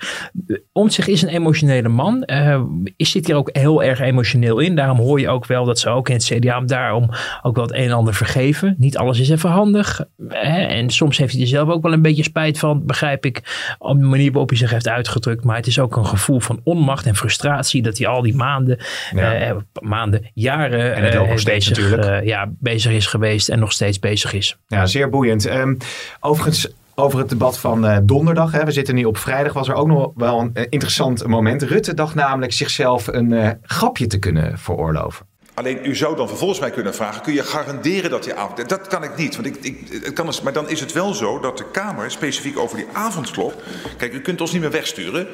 [0.71, 2.23] Omtzigt is een emotionele man.
[2.23, 2.61] Eh,
[2.95, 4.75] is zit hier ook heel erg emotioneel in.
[4.75, 7.09] Daarom hoor je ook wel dat ze ook in het CDA daarom
[7.41, 8.75] ook wel het een en ander vergeven.
[8.77, 10.05] Niet alles is even handig.
[10.27, 10.61] Hè?
[10.61, 13.41] En soms heeft hij er zelf ook wel een beetje spijt van, begrijp ik.
[13.77, 15.43] Op de manier waarop hij zich heeft uitgedrukt.
[15.43, 17.81] Maar het is ook een gevoel van onmacht en frustratie.
[17.81, 18.77] Dat hij al die maanden,
[19.15, 19.33] Ja.
[19.33, 22.25] eh, maanden, jaren En het loopt eh, nog steeds bezig, natuurlijk.
[22.25, 23.49] ja, bezig is geweest.
[23.49, 24.57] En nog steeds bezig is.
[24.67, 25.45] Ja, zeer boeiend.
[25.45, 25.75] Ehm,
[26.19, 28.51] overigens, over het debat van eh, donderdag.
[28.51, 29.53] Hè, we zitten nu op vrijdag.
[29.53, 31.61] Was er ook nog wel een eh, interessant moment.
[31.61, 35.29] Rutte dacht namelijk zichzelf een eh, grapje te kunnen veroorloven.
[35.53, 38.69] Alleen u zou dan vervolgens mij kunnen vragen: kun je garanderen dat die avond.
[38.69, 39.35] Dat kan ik niet.
[39.35, 42.59] Want ik, ik, het kan, maar dan is het wel zo dat de Kamer specifiek
[42.59, 43.53] over die avondklok.
[43.97, 45.27] Kijk, u kunt ons niet meer wegsturen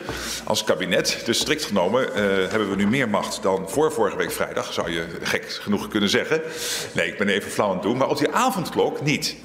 [0.44, 1.22] als kabinet.
[1.26, 2.08] Dus strikt genomen
[2.50, 4.74] hebben we nu meer macht dan voor vorige week vrijdag.
[4.74, 6.42] Zou je gek genoeg kunnen zeggen.
[6.94, 7.98] Nee, ik ben even flauw aan het doen.
[7.98, 9.36] Maar op die avondklok niet.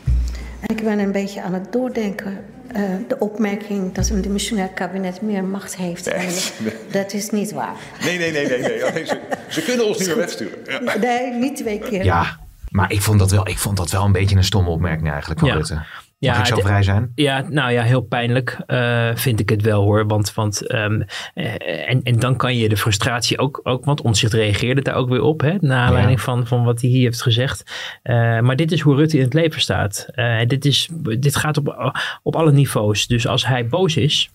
[0.66, 2.38] En ik ben een beetje aan het doordenken.
[2.72, 6.04] eh, de opmerking dat een dimissionair kabinet meer macht heeft.
[6.04, 7.02] Nee, eigenlijk, nee.
[7.02, 7.74] Dat is niet waar.
[8.04, 8.58] Nee, nee, nee, nee.
[8.60, 8.84] nee.
[8.84, 10.58] Alleen ze, ze kunnen ons niet meer wegsturen.
[10.66, 10.96] Ja.
[10.98, 12.04] Nee, niet twee keer.
[12.04, 12.36] Ja,
[12.68, 15.40] maar ik vond dat wel, ik vond dat wel een beetje een stomme opmerking eigenlijk
[15.40, 15.54] van Ja.
[15.54, 15.82] Rutte.
[16.28, 17.12] Mag Ja, ik zo het- vrij zijn?
[17.14, 20.06] Ja, nou ja, heel pijnlijk eh, vind ik het wel hoor.
[20.06, 21.02] Want, want ehm,
[21.34, 25.08] eh, en, en dan kan je de frustratie ook, ook want Omtzigt reageerde daar ook
[25.08, 25.40] weer op.
[25.40, 27.72] Hè, naar aanleiding van, van wat hij hier heeft gezegd.
[28.02, 30.06] Eh, maar dit is hoe Rutte in het leven staat.
[30.46, 33.06] Dit, is, dit gaat op, op alle niveaus.
[33.06, 34.30] Dus als hij boos is,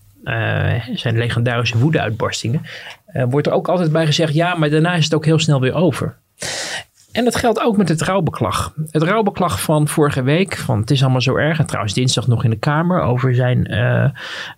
[0.94, 2.62] zijn legendarische woedeuitbarstingen,
[3.28, 5.74] wordt er ook altijd bij gezegd, ja, maar daarna is het ook heel snel weer
[5.74, 6.16] over.
[7.18, 8.72] En dat geldt ook met het rouwbeklag.
[8.90, 11.58] Het rouwbeklag van vorige week, van het is allemaal zo erg.
[11.58, 14.08] En trouwens dinsdag nog in de Kamer over zijn eh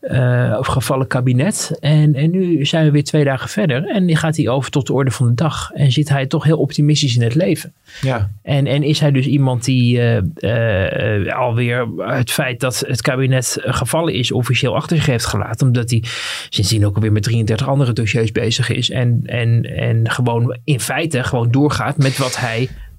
[0.01, 1.77] eh, overgevallen kabinet.
[1.81, 3.87] En, en nu zijn we weer twee dagen verder.
[3.87, 5.71] En die gaat hij over tot de orde van de dag.
[5.71, 7.73] En zit hij toch heel optimistisch in het leven.
[8.01, 8.31] Ja.
[8.43, 14.15] En, en is hij dus iemand die eh, alweer het feit dat het kabinet gevallen
[14.15, 15.67] is officieel achter zich heeft gelaten.
[15.67, 16.05] Omdat hij
[16.49, 18.91] sindsdien ook alweer met 33 andere dossiers bezig is.
[18.91, 22.50] En, en, en gewoon in feite gewoon doorgaat met wat hij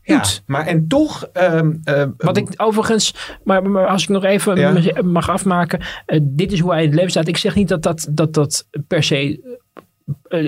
[0.03, 1.23] Ja, maar en toch...
[1.33, 5.01] ehm, eh, Wat ik overigens, maar, maar als ik nog even Ja.
[5.03, 5.79] mag afmaken.
[6.05, 7.27] eh, dit is hoe hij in het leven staat.
[7.27, 9.50] Ik zeg niet dat dat, dat, dat per se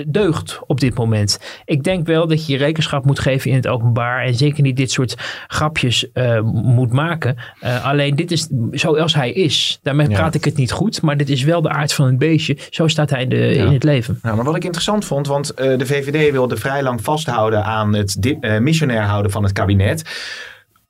[0.08, 1.40] deugt op dit moment.
[1.66, 4.24] Ik denk wel dat je je rekenschap moet geven in het openbaar.
[4.26, 5.16] En zeker niet dit soort
[5.48, 7.36] grapjes eh, moet maken.
[7.60, 9.80] Eh, alleen dit is zoals hij is.
[9.84, 10.16] Daarmee Ja.
[10.16, 11.02] praat ik het niet goed.
[11.02, 12.58] Maar dit is wel de aard van een beestje.
[12.70, 13.66] Zo staat hij in, de, Ja.
[13.66, 14.20] in het leven.
[14.22, 17.96] Nou, maar wat ik interessant vond, want eh, de VVD wilde vrij lang vasthouden aan
[17.96, 20.04] het eh, missionair houden van het kabinet.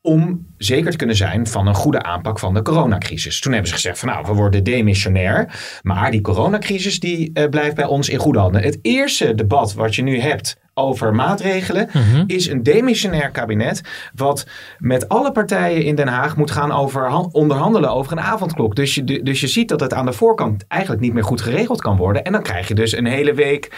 [0.05, 3.39] Om zeker te kunnen zijn van een goede aanpak van de coronacrisis.
[3.39, 5.59] Toen hebben ze gezegd van nou, we worden demissionair.
[5.81, 8.61] Maar die coronacrisis die eh, blijft bij ons in goede handen.
[8.61, 11.89] Het eerste debat wat je nu hebt over maatregelen
[12.27, 13.81] is een demissionair kabinet.
[14.15, 18.75] Wat met alle partijen in Den Haag moet gaan over, onderhandelen over een avondklok.
[18.75, 21.81] Dus je, dus je ziet dat het aan de voorkant eigenlijk niet meer goed geregeld
[21.81, 22.23] kan worden.
[22.23, 23.71] En dan krijg je dus een hele week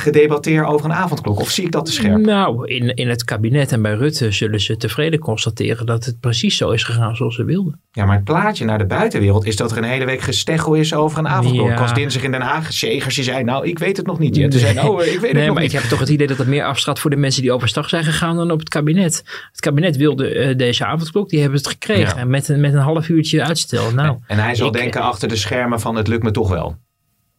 [0.00, 1.40] gedebatteerd over een avondklok.
[1.40, 2.20] Of zie ik dat te scherp?
[2.20, 6.56] Nou, in, in het kabinet en bij Rutte zullen ze tevreden constateren dat het precies
[6.56, 7.80] zo is gegaan zoals ze wilden.
[7.92, 10.94] Ja, maar het plaatje naar de buitenwereld is dat er een hele week gesteggel is
[10.94, 11.66] over een avondklok.
[11.66, 11.72] Ja.
[11.72, 12.72] Ik was dinsdag in Den Haag.
[12.72, 14.34] Segers die zei, nou, ik weet het nog niet.
[14.34, 15.72] Toen zei, nou, ik weet het nee, nog maar niet.
[15.72, 18.04] ik heb toch het idee dat het meer afstraat voor de mensen die overstag zijn
[18.04, 19.22] gegaan dan op het kabinet.
[19.50, 22.14] Het kabinet wilde eh, deze avondklok, die hebben het gekregen.
[22.16, 22.20] Ja.
[22.22, 23.92] En met, een- met een half uurtje uitstel.
[23.94, 26.76] Nou, En hij zal ik- denken achter de schermen van het lukt me toch wel.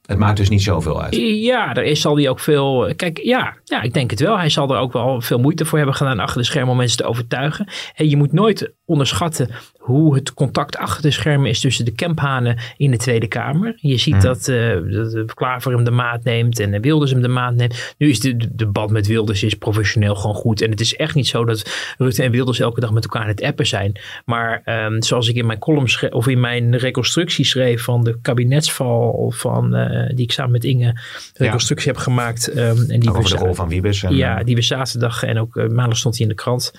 [0.05, 1.15] Het maakt dus niet zoveel uit.
[1.15, 2.93] Ja, daar is, zal hij ook veel.
[2.95, 4.37] Kijk, ja, ja, ik denk het wel.
[4.37, 6.97] Hij zal er ook wel veel moeite voor hebben gedaan achter de schermen om mensen
[6.97, 7.67] te overtuigen.
[7.95, 9.49] En je moet nooit onderschatten
[9.81, 13.73] hoe het contact achter de schermen is tussen de Kemphanen in de Tweede Kamer.
[13.77, 14.21] Je ziet Hmm.
[14.23, 17.93] dat, eh dat Klaver hem de maat neemt en Wilders hem de maat neemt.
[17.97, 20.61] Nu is de, de, de band met Wilders is professioneel gewoon goed.
[20.61, 23.27] En het is echt niet zo dat Rutte en Wilders elke dag met elkaar aan
[23.27, 23.99] het appen zijn.
[24.25, 28.17] Maar ehm, zoals ik in mijn column schreef, of in mijn reconstructie schreef van de
[28.21, 30.99] kabinetsval van, eh, die ik samen met Inge
[31.33, 32.47] reconstructie heb gemaakt.
[32.47, 34.03] ehm, en die over we- de rol van Wiebes.
[34.03, 36.71] En, ja, eh, die we zaterdag en ook maandag stond hij in de krant.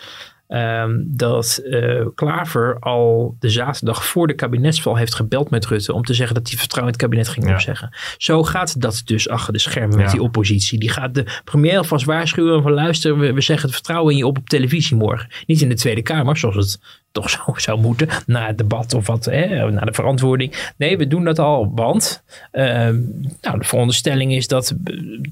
[0.53, 6.05] Ehm, dat eh, Klaver al de zaterdag voor de kabinetsval heeft gebeld met Rutte om
[6.05, 7.53] te zeggen dat hij vertrouwen in het kabinet ging Ja.
[7.53, 7.91] opzeggen.
[8.19, 10.79] Zo gaat dat dus achter de schermen met die oppositie.
[10.79, 14.27] Die gaat de premier alvast waarschuwen van luister, we, we zeggen het vertrouwen in je
[14.27, 15.29] op op televisie morgen.
[15.47, 16.79] Niet in de Tweede Kamer, zoals het
[17.13, 20.73] toch zo zou moeten, na het debat of wat, hè, na de verantwoording.
[20.77, 23.01] Nee, we doen dat al, want ehm,
[23.41, 24.75] nou, de veronderstelling is dat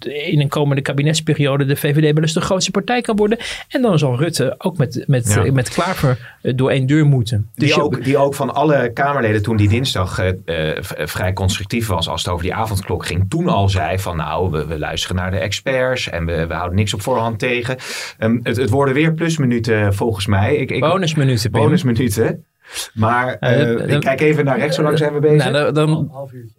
[0.00, 3.38] eh, in een komende kabinetsperiode de VVD wel eens de grootste partij kan worden.
[3.68, 5.44] En dan zal Rutte ook met, met, Ja.
[5.44, 7.48] eh, met Klaver eh, door één deur moeten.
[7.54, 10.28] Dus Die je- ook, die ook van alle Kamerleden toen die dinsdag eh,
[10.76, 13.24] eh, vrij constructief was als het over die avondklok ging.
[13.30, 16.76] Toen al zei van nou, we, we luisteren naar de experts en we, we houden
[16.76, 17.76] niks op voorhand tegen.
[18.18, 20.56] Ehm, het, het worden weer plusminuten volgens mij.
[20.56, 21.50] Ik, ik, bonusminuten.
[21.50, 21.60] Pim.
[21.60, 22.44] bonusminuten.
[22.94, 25.50] Maar Eh, eh, dan- ik kijk even naar rechts, zo lang zijn we bezig.
[25.50, 26.10] Nou, dan, dan,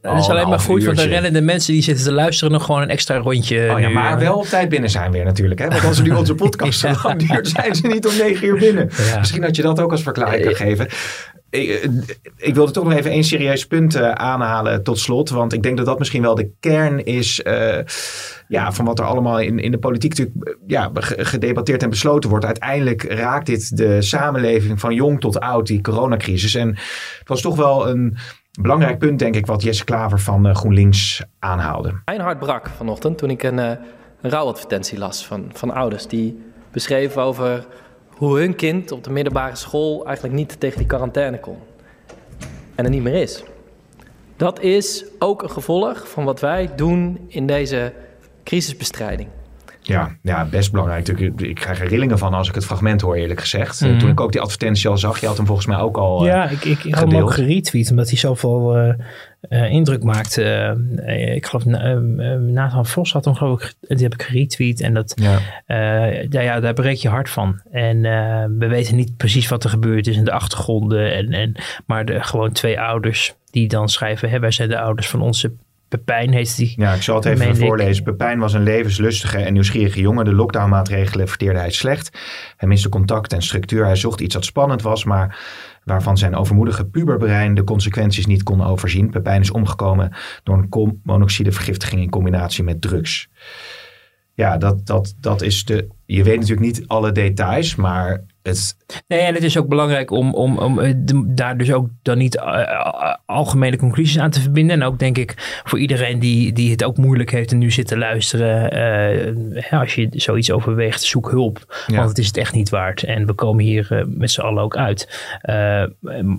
[0.02, 2.52] dat is alleen een maar goed, want dan rennen de mensen die zitten te luisteren
[2.54, 3.70] nog gewoon een extra rondje.
[3.72, 4.20] Oh ja, nu, maar eh.
[4.20, 5.60] wel op tijd binnen zijn weer natuurlijk.
[5.60, 5.68] Hè?
[5.68, 8.58] Want als er nu onze podcast zo lang duurt, zijn ze niet om negen uur
[8.60, 8.90] binnen.
[9.10, 9.18] Ja.
[9.18, 10.88] Misschien dat je dat ook als verklaring kan geven.
[11.52, 11.90] Ik, eh,
[12.38, 15.30] ik wilde toch nog even één serieus punt eh, aanhalen tot slot.
[15.30, 17.78] Want ik denk dat dat misschien wel de kern is eh,
[18.48, 22.30] ja, van wat er allemaal in, in de politiek natuurlijk ja, ge- gedebatteerd en besloten
[22.30, 22.46] wordt.
[22.46, 26.56] Uiteindelijk raakt dit de samenleving van jong tot oud, die coronacrisis.
[26.56, 26.68] En
[27.20, 28.18] het was toch wel een
[28.62, 32.02] belangrijk punt, denk ik, wat Jesse Klaver van GroenLinks aanhaalde.
[32.06, 33.80] Mijn hart brak vanochtend toen ik een, een
[34.22, 37.66] rouwadvertentie las van, van ouders die beschreven over
[38.22, 41.58] hoe hun kind op de middelbare school eigenlijk niet tegen die quarantaine kon.
[42.76, 43.44] En er niet meer is.
[44.36, 47.94] Dat is ook een gevolg van wat wij doen in deze
[48.44, 49.30] crisisbestrijding.
[49.84, 51.08] Ja, ja, best belangrijk.
[51.08, 51.42] natuurlijk.
[51.42, 53.82] Ik krijg er rillingen van als ik het fragment hoor, eerlijk gezegd.
[53.82, 53.98] Eh, Mhm.
[54.00, 56.20] Toen ik ook die advertentie al zag, je had hem volgens mij ook al.
[56.22, 58.94] eh, Ja, ik, ik, ik had hem ook geretweet, omdat hij zoveel eh,
[59.42, 60.44] eh, indruk maakte.
[61.06, 61.66] Eh, ik geloof,
[62.40, 64.82] Nathan Vos had hem geloof ik, die heb ik geretweet.
[64.82, 65.38] En dat, Ja.
[65.66, 67.62] eh, ja, ja, daar breek je hart van.
[67.72, 71.14] En eh, we weten niet precies wat er gebeurd is in de achtergronden.
[71.14, 75.10] En, en, maar de, gewoon twee ouders die dan schrijven, hè, wij zijn de ouders
[75.10, 75.52] van onze
[75.92, 76.74] Pepijn, heet die.
[76.76, 78.04] Ja, ik zal het even voorlezen.
[78.04, 80.26] Pepijn was een levenslustige en nieuwsgierige jongen.
[80.26, 82.18] De lockdownmaatregelen verteerde hij slecht.
[82.58, 83.86] Hij miste contact en structuur.
[83.86, 85.40] Hij zocht iets dat spannend was, maar
[85.84, 89.10] waarvan zijn overmoedige puberbrein de consequenties niet kon overzien.
[89.10, 93.30] Pepijn is omgekomen door een monoxidevergiftiging in combinatie met drugs.
[94.34, 95.88] Ja, dat, dat, dat is de.
[96.06, 98.76] Je weet natuurlijk niet alle details, maar het,
[99.08, 102.18] Nee, en het is ook belangrijk om, om, om eh, de- daar dus ook dan
[102.18, 104.82] niet eh, eh, algemene conclusies aan te verbinden.
[104.82, 107.88] En ook denk ik voor iedereen die, die het ook moeilijk heeft en nu zit
[107.88, 109.70] te luisteren.
[109.72, 111.84] als je zoiets overweegt, zoek hulp.
[111.88, 111.96] Ja.
[111.96, 113.04] Want het is het echt niet waard.
[113.04, 115.30] En we komen hier met z'n allen ook uit.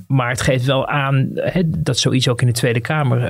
[0.06, 3.28] Maar het geeft wel aan hè, dat zoiets ook in de Tweede Kamer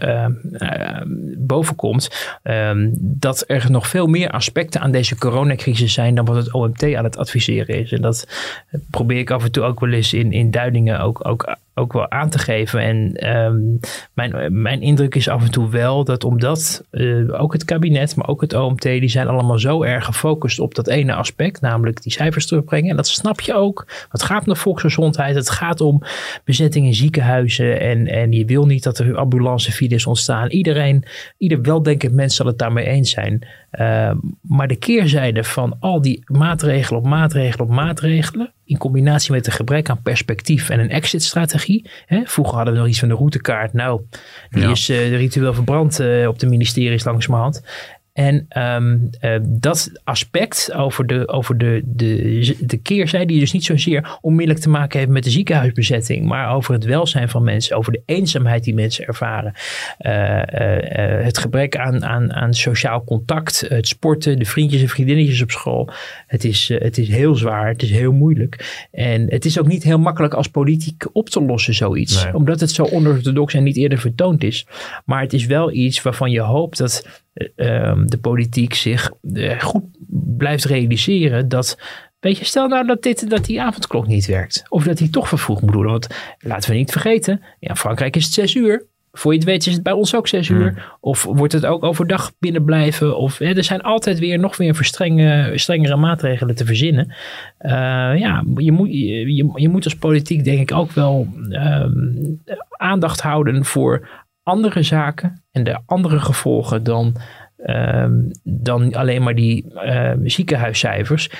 [1.39, 2.37] bovenkomt.
[2.43, 6.95] ehm, dat er nog veel meer aspecten aan deze coronacrisis zijn dan wat het OMT
[6.95, 7.93] aan het adviseren is.
[7.93, 8.27] En dat
[8.91, 12.11] probeer ik af en toe ook wel eens in, in duidingen ook, ook, ook wel
[12.11, 12.81] aan te geven.
[12.81, 13.61] En ehm,
[14.15, 18.29] mijn, mijn indruk is af en toe wel dat omdat eh, ook het kabinet, maar
[18.29, 22.13] ook het OMT, die zijn allemaal zo erg gefocust op dat ene aspect, namelijk die
[22.13, 22.91] cijfers terugbrengen.
[22.91, 23.87] En dat snap je ook.
[24.09, 26.03] Het gaat om de volksgezondheid, het gaat om
[26.45, 27.81] bezetting in ziekenhuizen.
[27.81, 30.49] En, en je wil niet dat er ambulancefiles ontstaan.
[30.49, 31.05] Iedereen,
[31.39, 33.47] ieder weldenkend mens zal het daarmee eens zijn.
[33.73, 39.47] Uh, maar de keerzijde van al die maatregelen op maatregelen op maatregelen, in combinatie met
[39.47, 41.91] een gebrek aan perspectief en een exit-strategie.
[42.25, 43.73] Vroeger hadden we nog iets van de routekaart.
[43.73, 44.01] Nou,
[44.51, 44.71] die Ja.
[44.71, 47.63] is uh, ritueel verbrand uh, op de ministeries langzamerhand.
[48.13, 53.65] En um, uh, dat aspect over, de, over de, de, de keerzijde, die dus niet
[53.65, 57.93] zozeer onmiddellijk te maken heeft met de ziekenhuisbezetting, maar over het welzijn van mensen, over
[57.93, 59.53] de eenzaamheid die mensen ervaren,
[60.01, 60.41] uh,
[61.25, 65.89] het gebrek aan, aan, aan sociaal contact, het sporten, de vriendjes en vriendinnetjes op school.
[66.27, 68.87] Het is, het is heel zwaar, het is heel moeilijk.
[68.91, 72.35] En het is ook niet heel makkelijk als politiek op te lossen, zoiets, nee.
[72.35, 74.67] omdat het zo onorthodox en niet eerder vertoond is.
[75.05, 77.22] Maar het is wel iets waarvan je hoopt dat
[78.07, 79.85] de politiek zich uh, goed
[80.37, 81.79] blijft realiseren dat.
[82.21, 84.65] Weet je, stel nou dat, dit, dat die avondklok niet werkt.
[84.69, 85.85] Of dat hij toch vervroegd moet doen.
[85.87, 86.07] Want
[86.39, 88.87] laten we niet vergeten, ja, Frankrijk is het zes uur.
[89.13, 90.69] voor je het weet is het bij ons ook zes uur.
[90.73, 90.83] Hmm.
[91.01, 93.17] Of wordt het ook overdag binnen blijven.
[93.19, 97.15] Of hè, er zijn altijd weer nog weer verstrenge, strengere maatregelen te verzinnen.
[97.59, 97.71] Eh,
[98.19, 101.91] ja, je moet, je, je- je moet als politiek denk ik ook wel ehm,
[102.77, 104.09] aandacht houden voor
[104.43, 105.45] andere zaken.
[105.51, 107.17] En de andere gevolgen dan,
[107.57, 108.13] ehm,
[108.43, 111.31] dan alleen maar die ehm, ziekenhuiscijfers.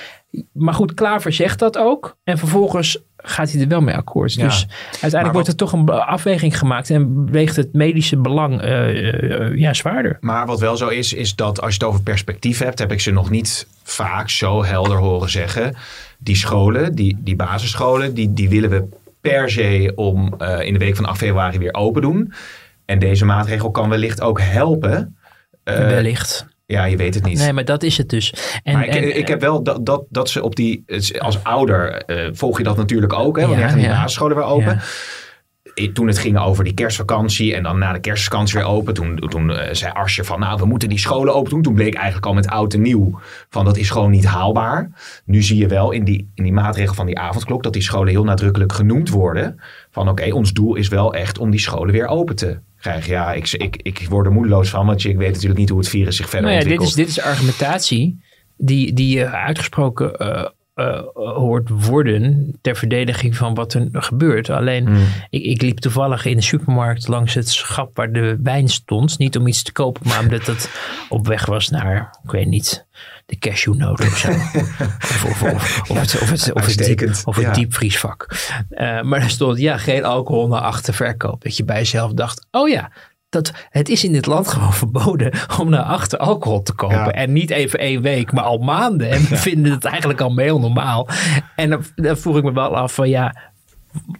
[0.51, 2.17] Maar goed, Klaver zegt dat ook.
[2.23, 4.33] En vervolgens gaat hij er wel mee akkoord.
[4.33, 4.43] Ja.
[4.43, 6.89] Dus uiteindelijk wordt er toch een afweging gemaakt.
[6.89, 10.17] En weegt het medische belang eh, eh, ja, zwaarder.
[10.19, 12.99] Maar wat wel zo is, is dat als je het over perspectief hebt, heb ik
[12.99, 15.75] ze nog niet vaak zo helder horen zeggen.
[16.17, 18.87] Die scholen, die, die basisscholen, die, die willen we
[19.21, 22.33] per se om eh, in de week van 8 februari weer open doen.
[22.85, 25.17] En deze maatregel kan wellicht ook helpen.
[25.63, 26.45] Eh, Wellicht.
[26.65, 27.37] Ja, je weet het niet.
[27.37, 28.33] Nee, maar dat is het dus.
[28.63, 30.83] En, maar ik, en- ik heb wel dat, dat, dat ze op die.
[31.19, 33.37] Als ouder eh, volg je dat natuurlijk ook.
[33.39, 33.93] Hè, want Ja, gaan die ja.
[33.93, 34.81] basisscholen weer open.
[35.73, 35.91] Ja.
[35.93, 38.93] Toen het ging over die kerstvakantie en dan na de kerstvakantie weer open.
[38.93, 41.61] Toen, toen eh, zei Arsje van nou we moeten die scholen open doen.
[41.61, 43.19] Toen bleek eigenlijk al met oud en nieuw
[43.49, 44.89] van dat is gewoon niet haalbaar.
[45.25, 48.07] Nu zie je wel in die, in die maatregel van die avondklok dat die scholen
[48.13, 49.59] heel nadrukkelijk genoemd worden.
[49.91, 53.13] Van oké ons doel is wel echt om die scholen weer open te krijgen.
[53.13, 55.89] Ja ik, ik, ik word er moedeloos van want ik weet natuurlijk niet hoe het
[55.89, 57.07] virus zich verder nou ja, dit ontwikkelt.
[57.07, 58.21] is, dit is argumentatie
[58.57, 64.49] die, die je uitgesproken eh, eh, hoort worden ter verdediging van wat er gebeurt.
[64.49, 65.05] Alleen, Hmm.
[65.29, 69.17] ik, ik liep toevallig in de supermarkt langs het schap waar de wijn stond.
[69.17, 70.69] Niet om iets te kopen, maar omdat het
[71.09, 72.85] op weg was naar, ik weet niet,
[73.25, 74.29] de cashewnoot of zo.
[74.31, 77.51] of, of, of, of het, of het, of het, diep, of het ja.
[77.51, 78.27] diepvriesvak.
[78.69, 81.43] Eh, maar er stond, ja, geen alcohol naar achter verkoop.
[81.43, 82.91] Dat je bij jezelf dacht, oh ja,
[83.33, 86.97] dat, het is in dit land gewoon verboden om naar achter alcohol te kopen.
[86.97, 87.11] Ja.
[87.11, 89.09] En niet even één week, maar al maanden.
[89.09, 91.07] En we vinden het eigenlijk al heel normaal.
[91.55, 93.51] En dan, dan vroeg ik me wel af van ja,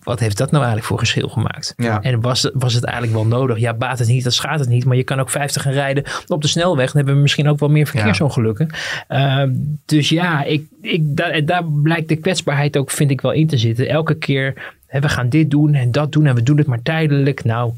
[0.03, 1.73] wat heeft dat nou eigenlijk voor verschil gemaakt?
[1.77, 2.01] Ja.
[2.01, 3.57] En was, was het eigenlijk wel nodig?
[3.57, 4.85] Ja, baat het niet, dat schaadt het niet.
[4.85, 6.85] Maar je kan ook 50 gaan rijden op de snelweg.
[6.85, 8.69] Dan hebben we misschien ook wel meer verkeersongelukken.
[9.07, 9.51] Ehm,
[9.85, 13.57] dus ja, ik, ik, daar, daar blijkt de kwetsbaarheid ook, vind ik, wel in te
[13.57, 13.87] zitten.
[13.89, 16.81] Elke keer, hè, we gaan dit doen en dat doen en we doen het maar
[16.81, 17.43] tijdelijk.
[17.43, 17.71] Nou,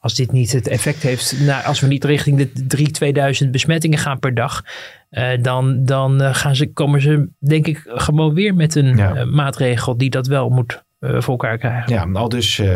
[0.00, 3.98] als dit niet het effect heeft, nou, als we niet richting de 3 2000 besmettingen
[3.98, 4.64] gaan per dag,
[5.10, 9.14] eh, dan, dan eh, gaan ze, komen ze denk ik gewoon weer met een Ja.
[9.14, 11.92] eh, maatregel die dat wel moet voor elkaar krijgen.
[11.92, 12.68] Ja, al dus eh,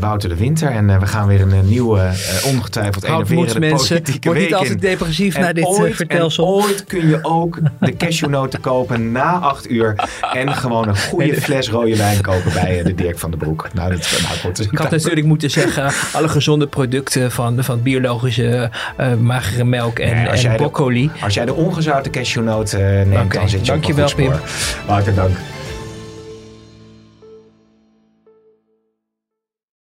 [0.00, 0.70] Wouter de Winter.
[0.70, 3.88] En eh, we gaan weer een eh, nieuwe, eh, ongetwijfeld enerverende mensen.
[3.88, 4.88] politieke Word niet week altijd in.
[4.88, 6.46] depressief En na dit eh, ooit, vertelsel.
[6.46, 9.94] Ooit kun je ook de cashewnoten kopen na acht uur.
[10.32, 13.68] En gewoon een goede fles rode wijn kopen bij eh, de Dirk van den Broek.
[13.72, 14.60] Nou, dat, nou goed.
[14.72, 20.14] Ik had natuurlijk moeten zeggen, alle gezonde producten van, van biologische eh, magere melk en,
[20.14, 21.10] Nee, als en de- broccoli.
[21.22, 24.86] Als jij de ongezouten cashewnoot eh, neemt, dan zit je dankjewel, op een goed spoor.
[24.86, 25.36] Wouter, dank.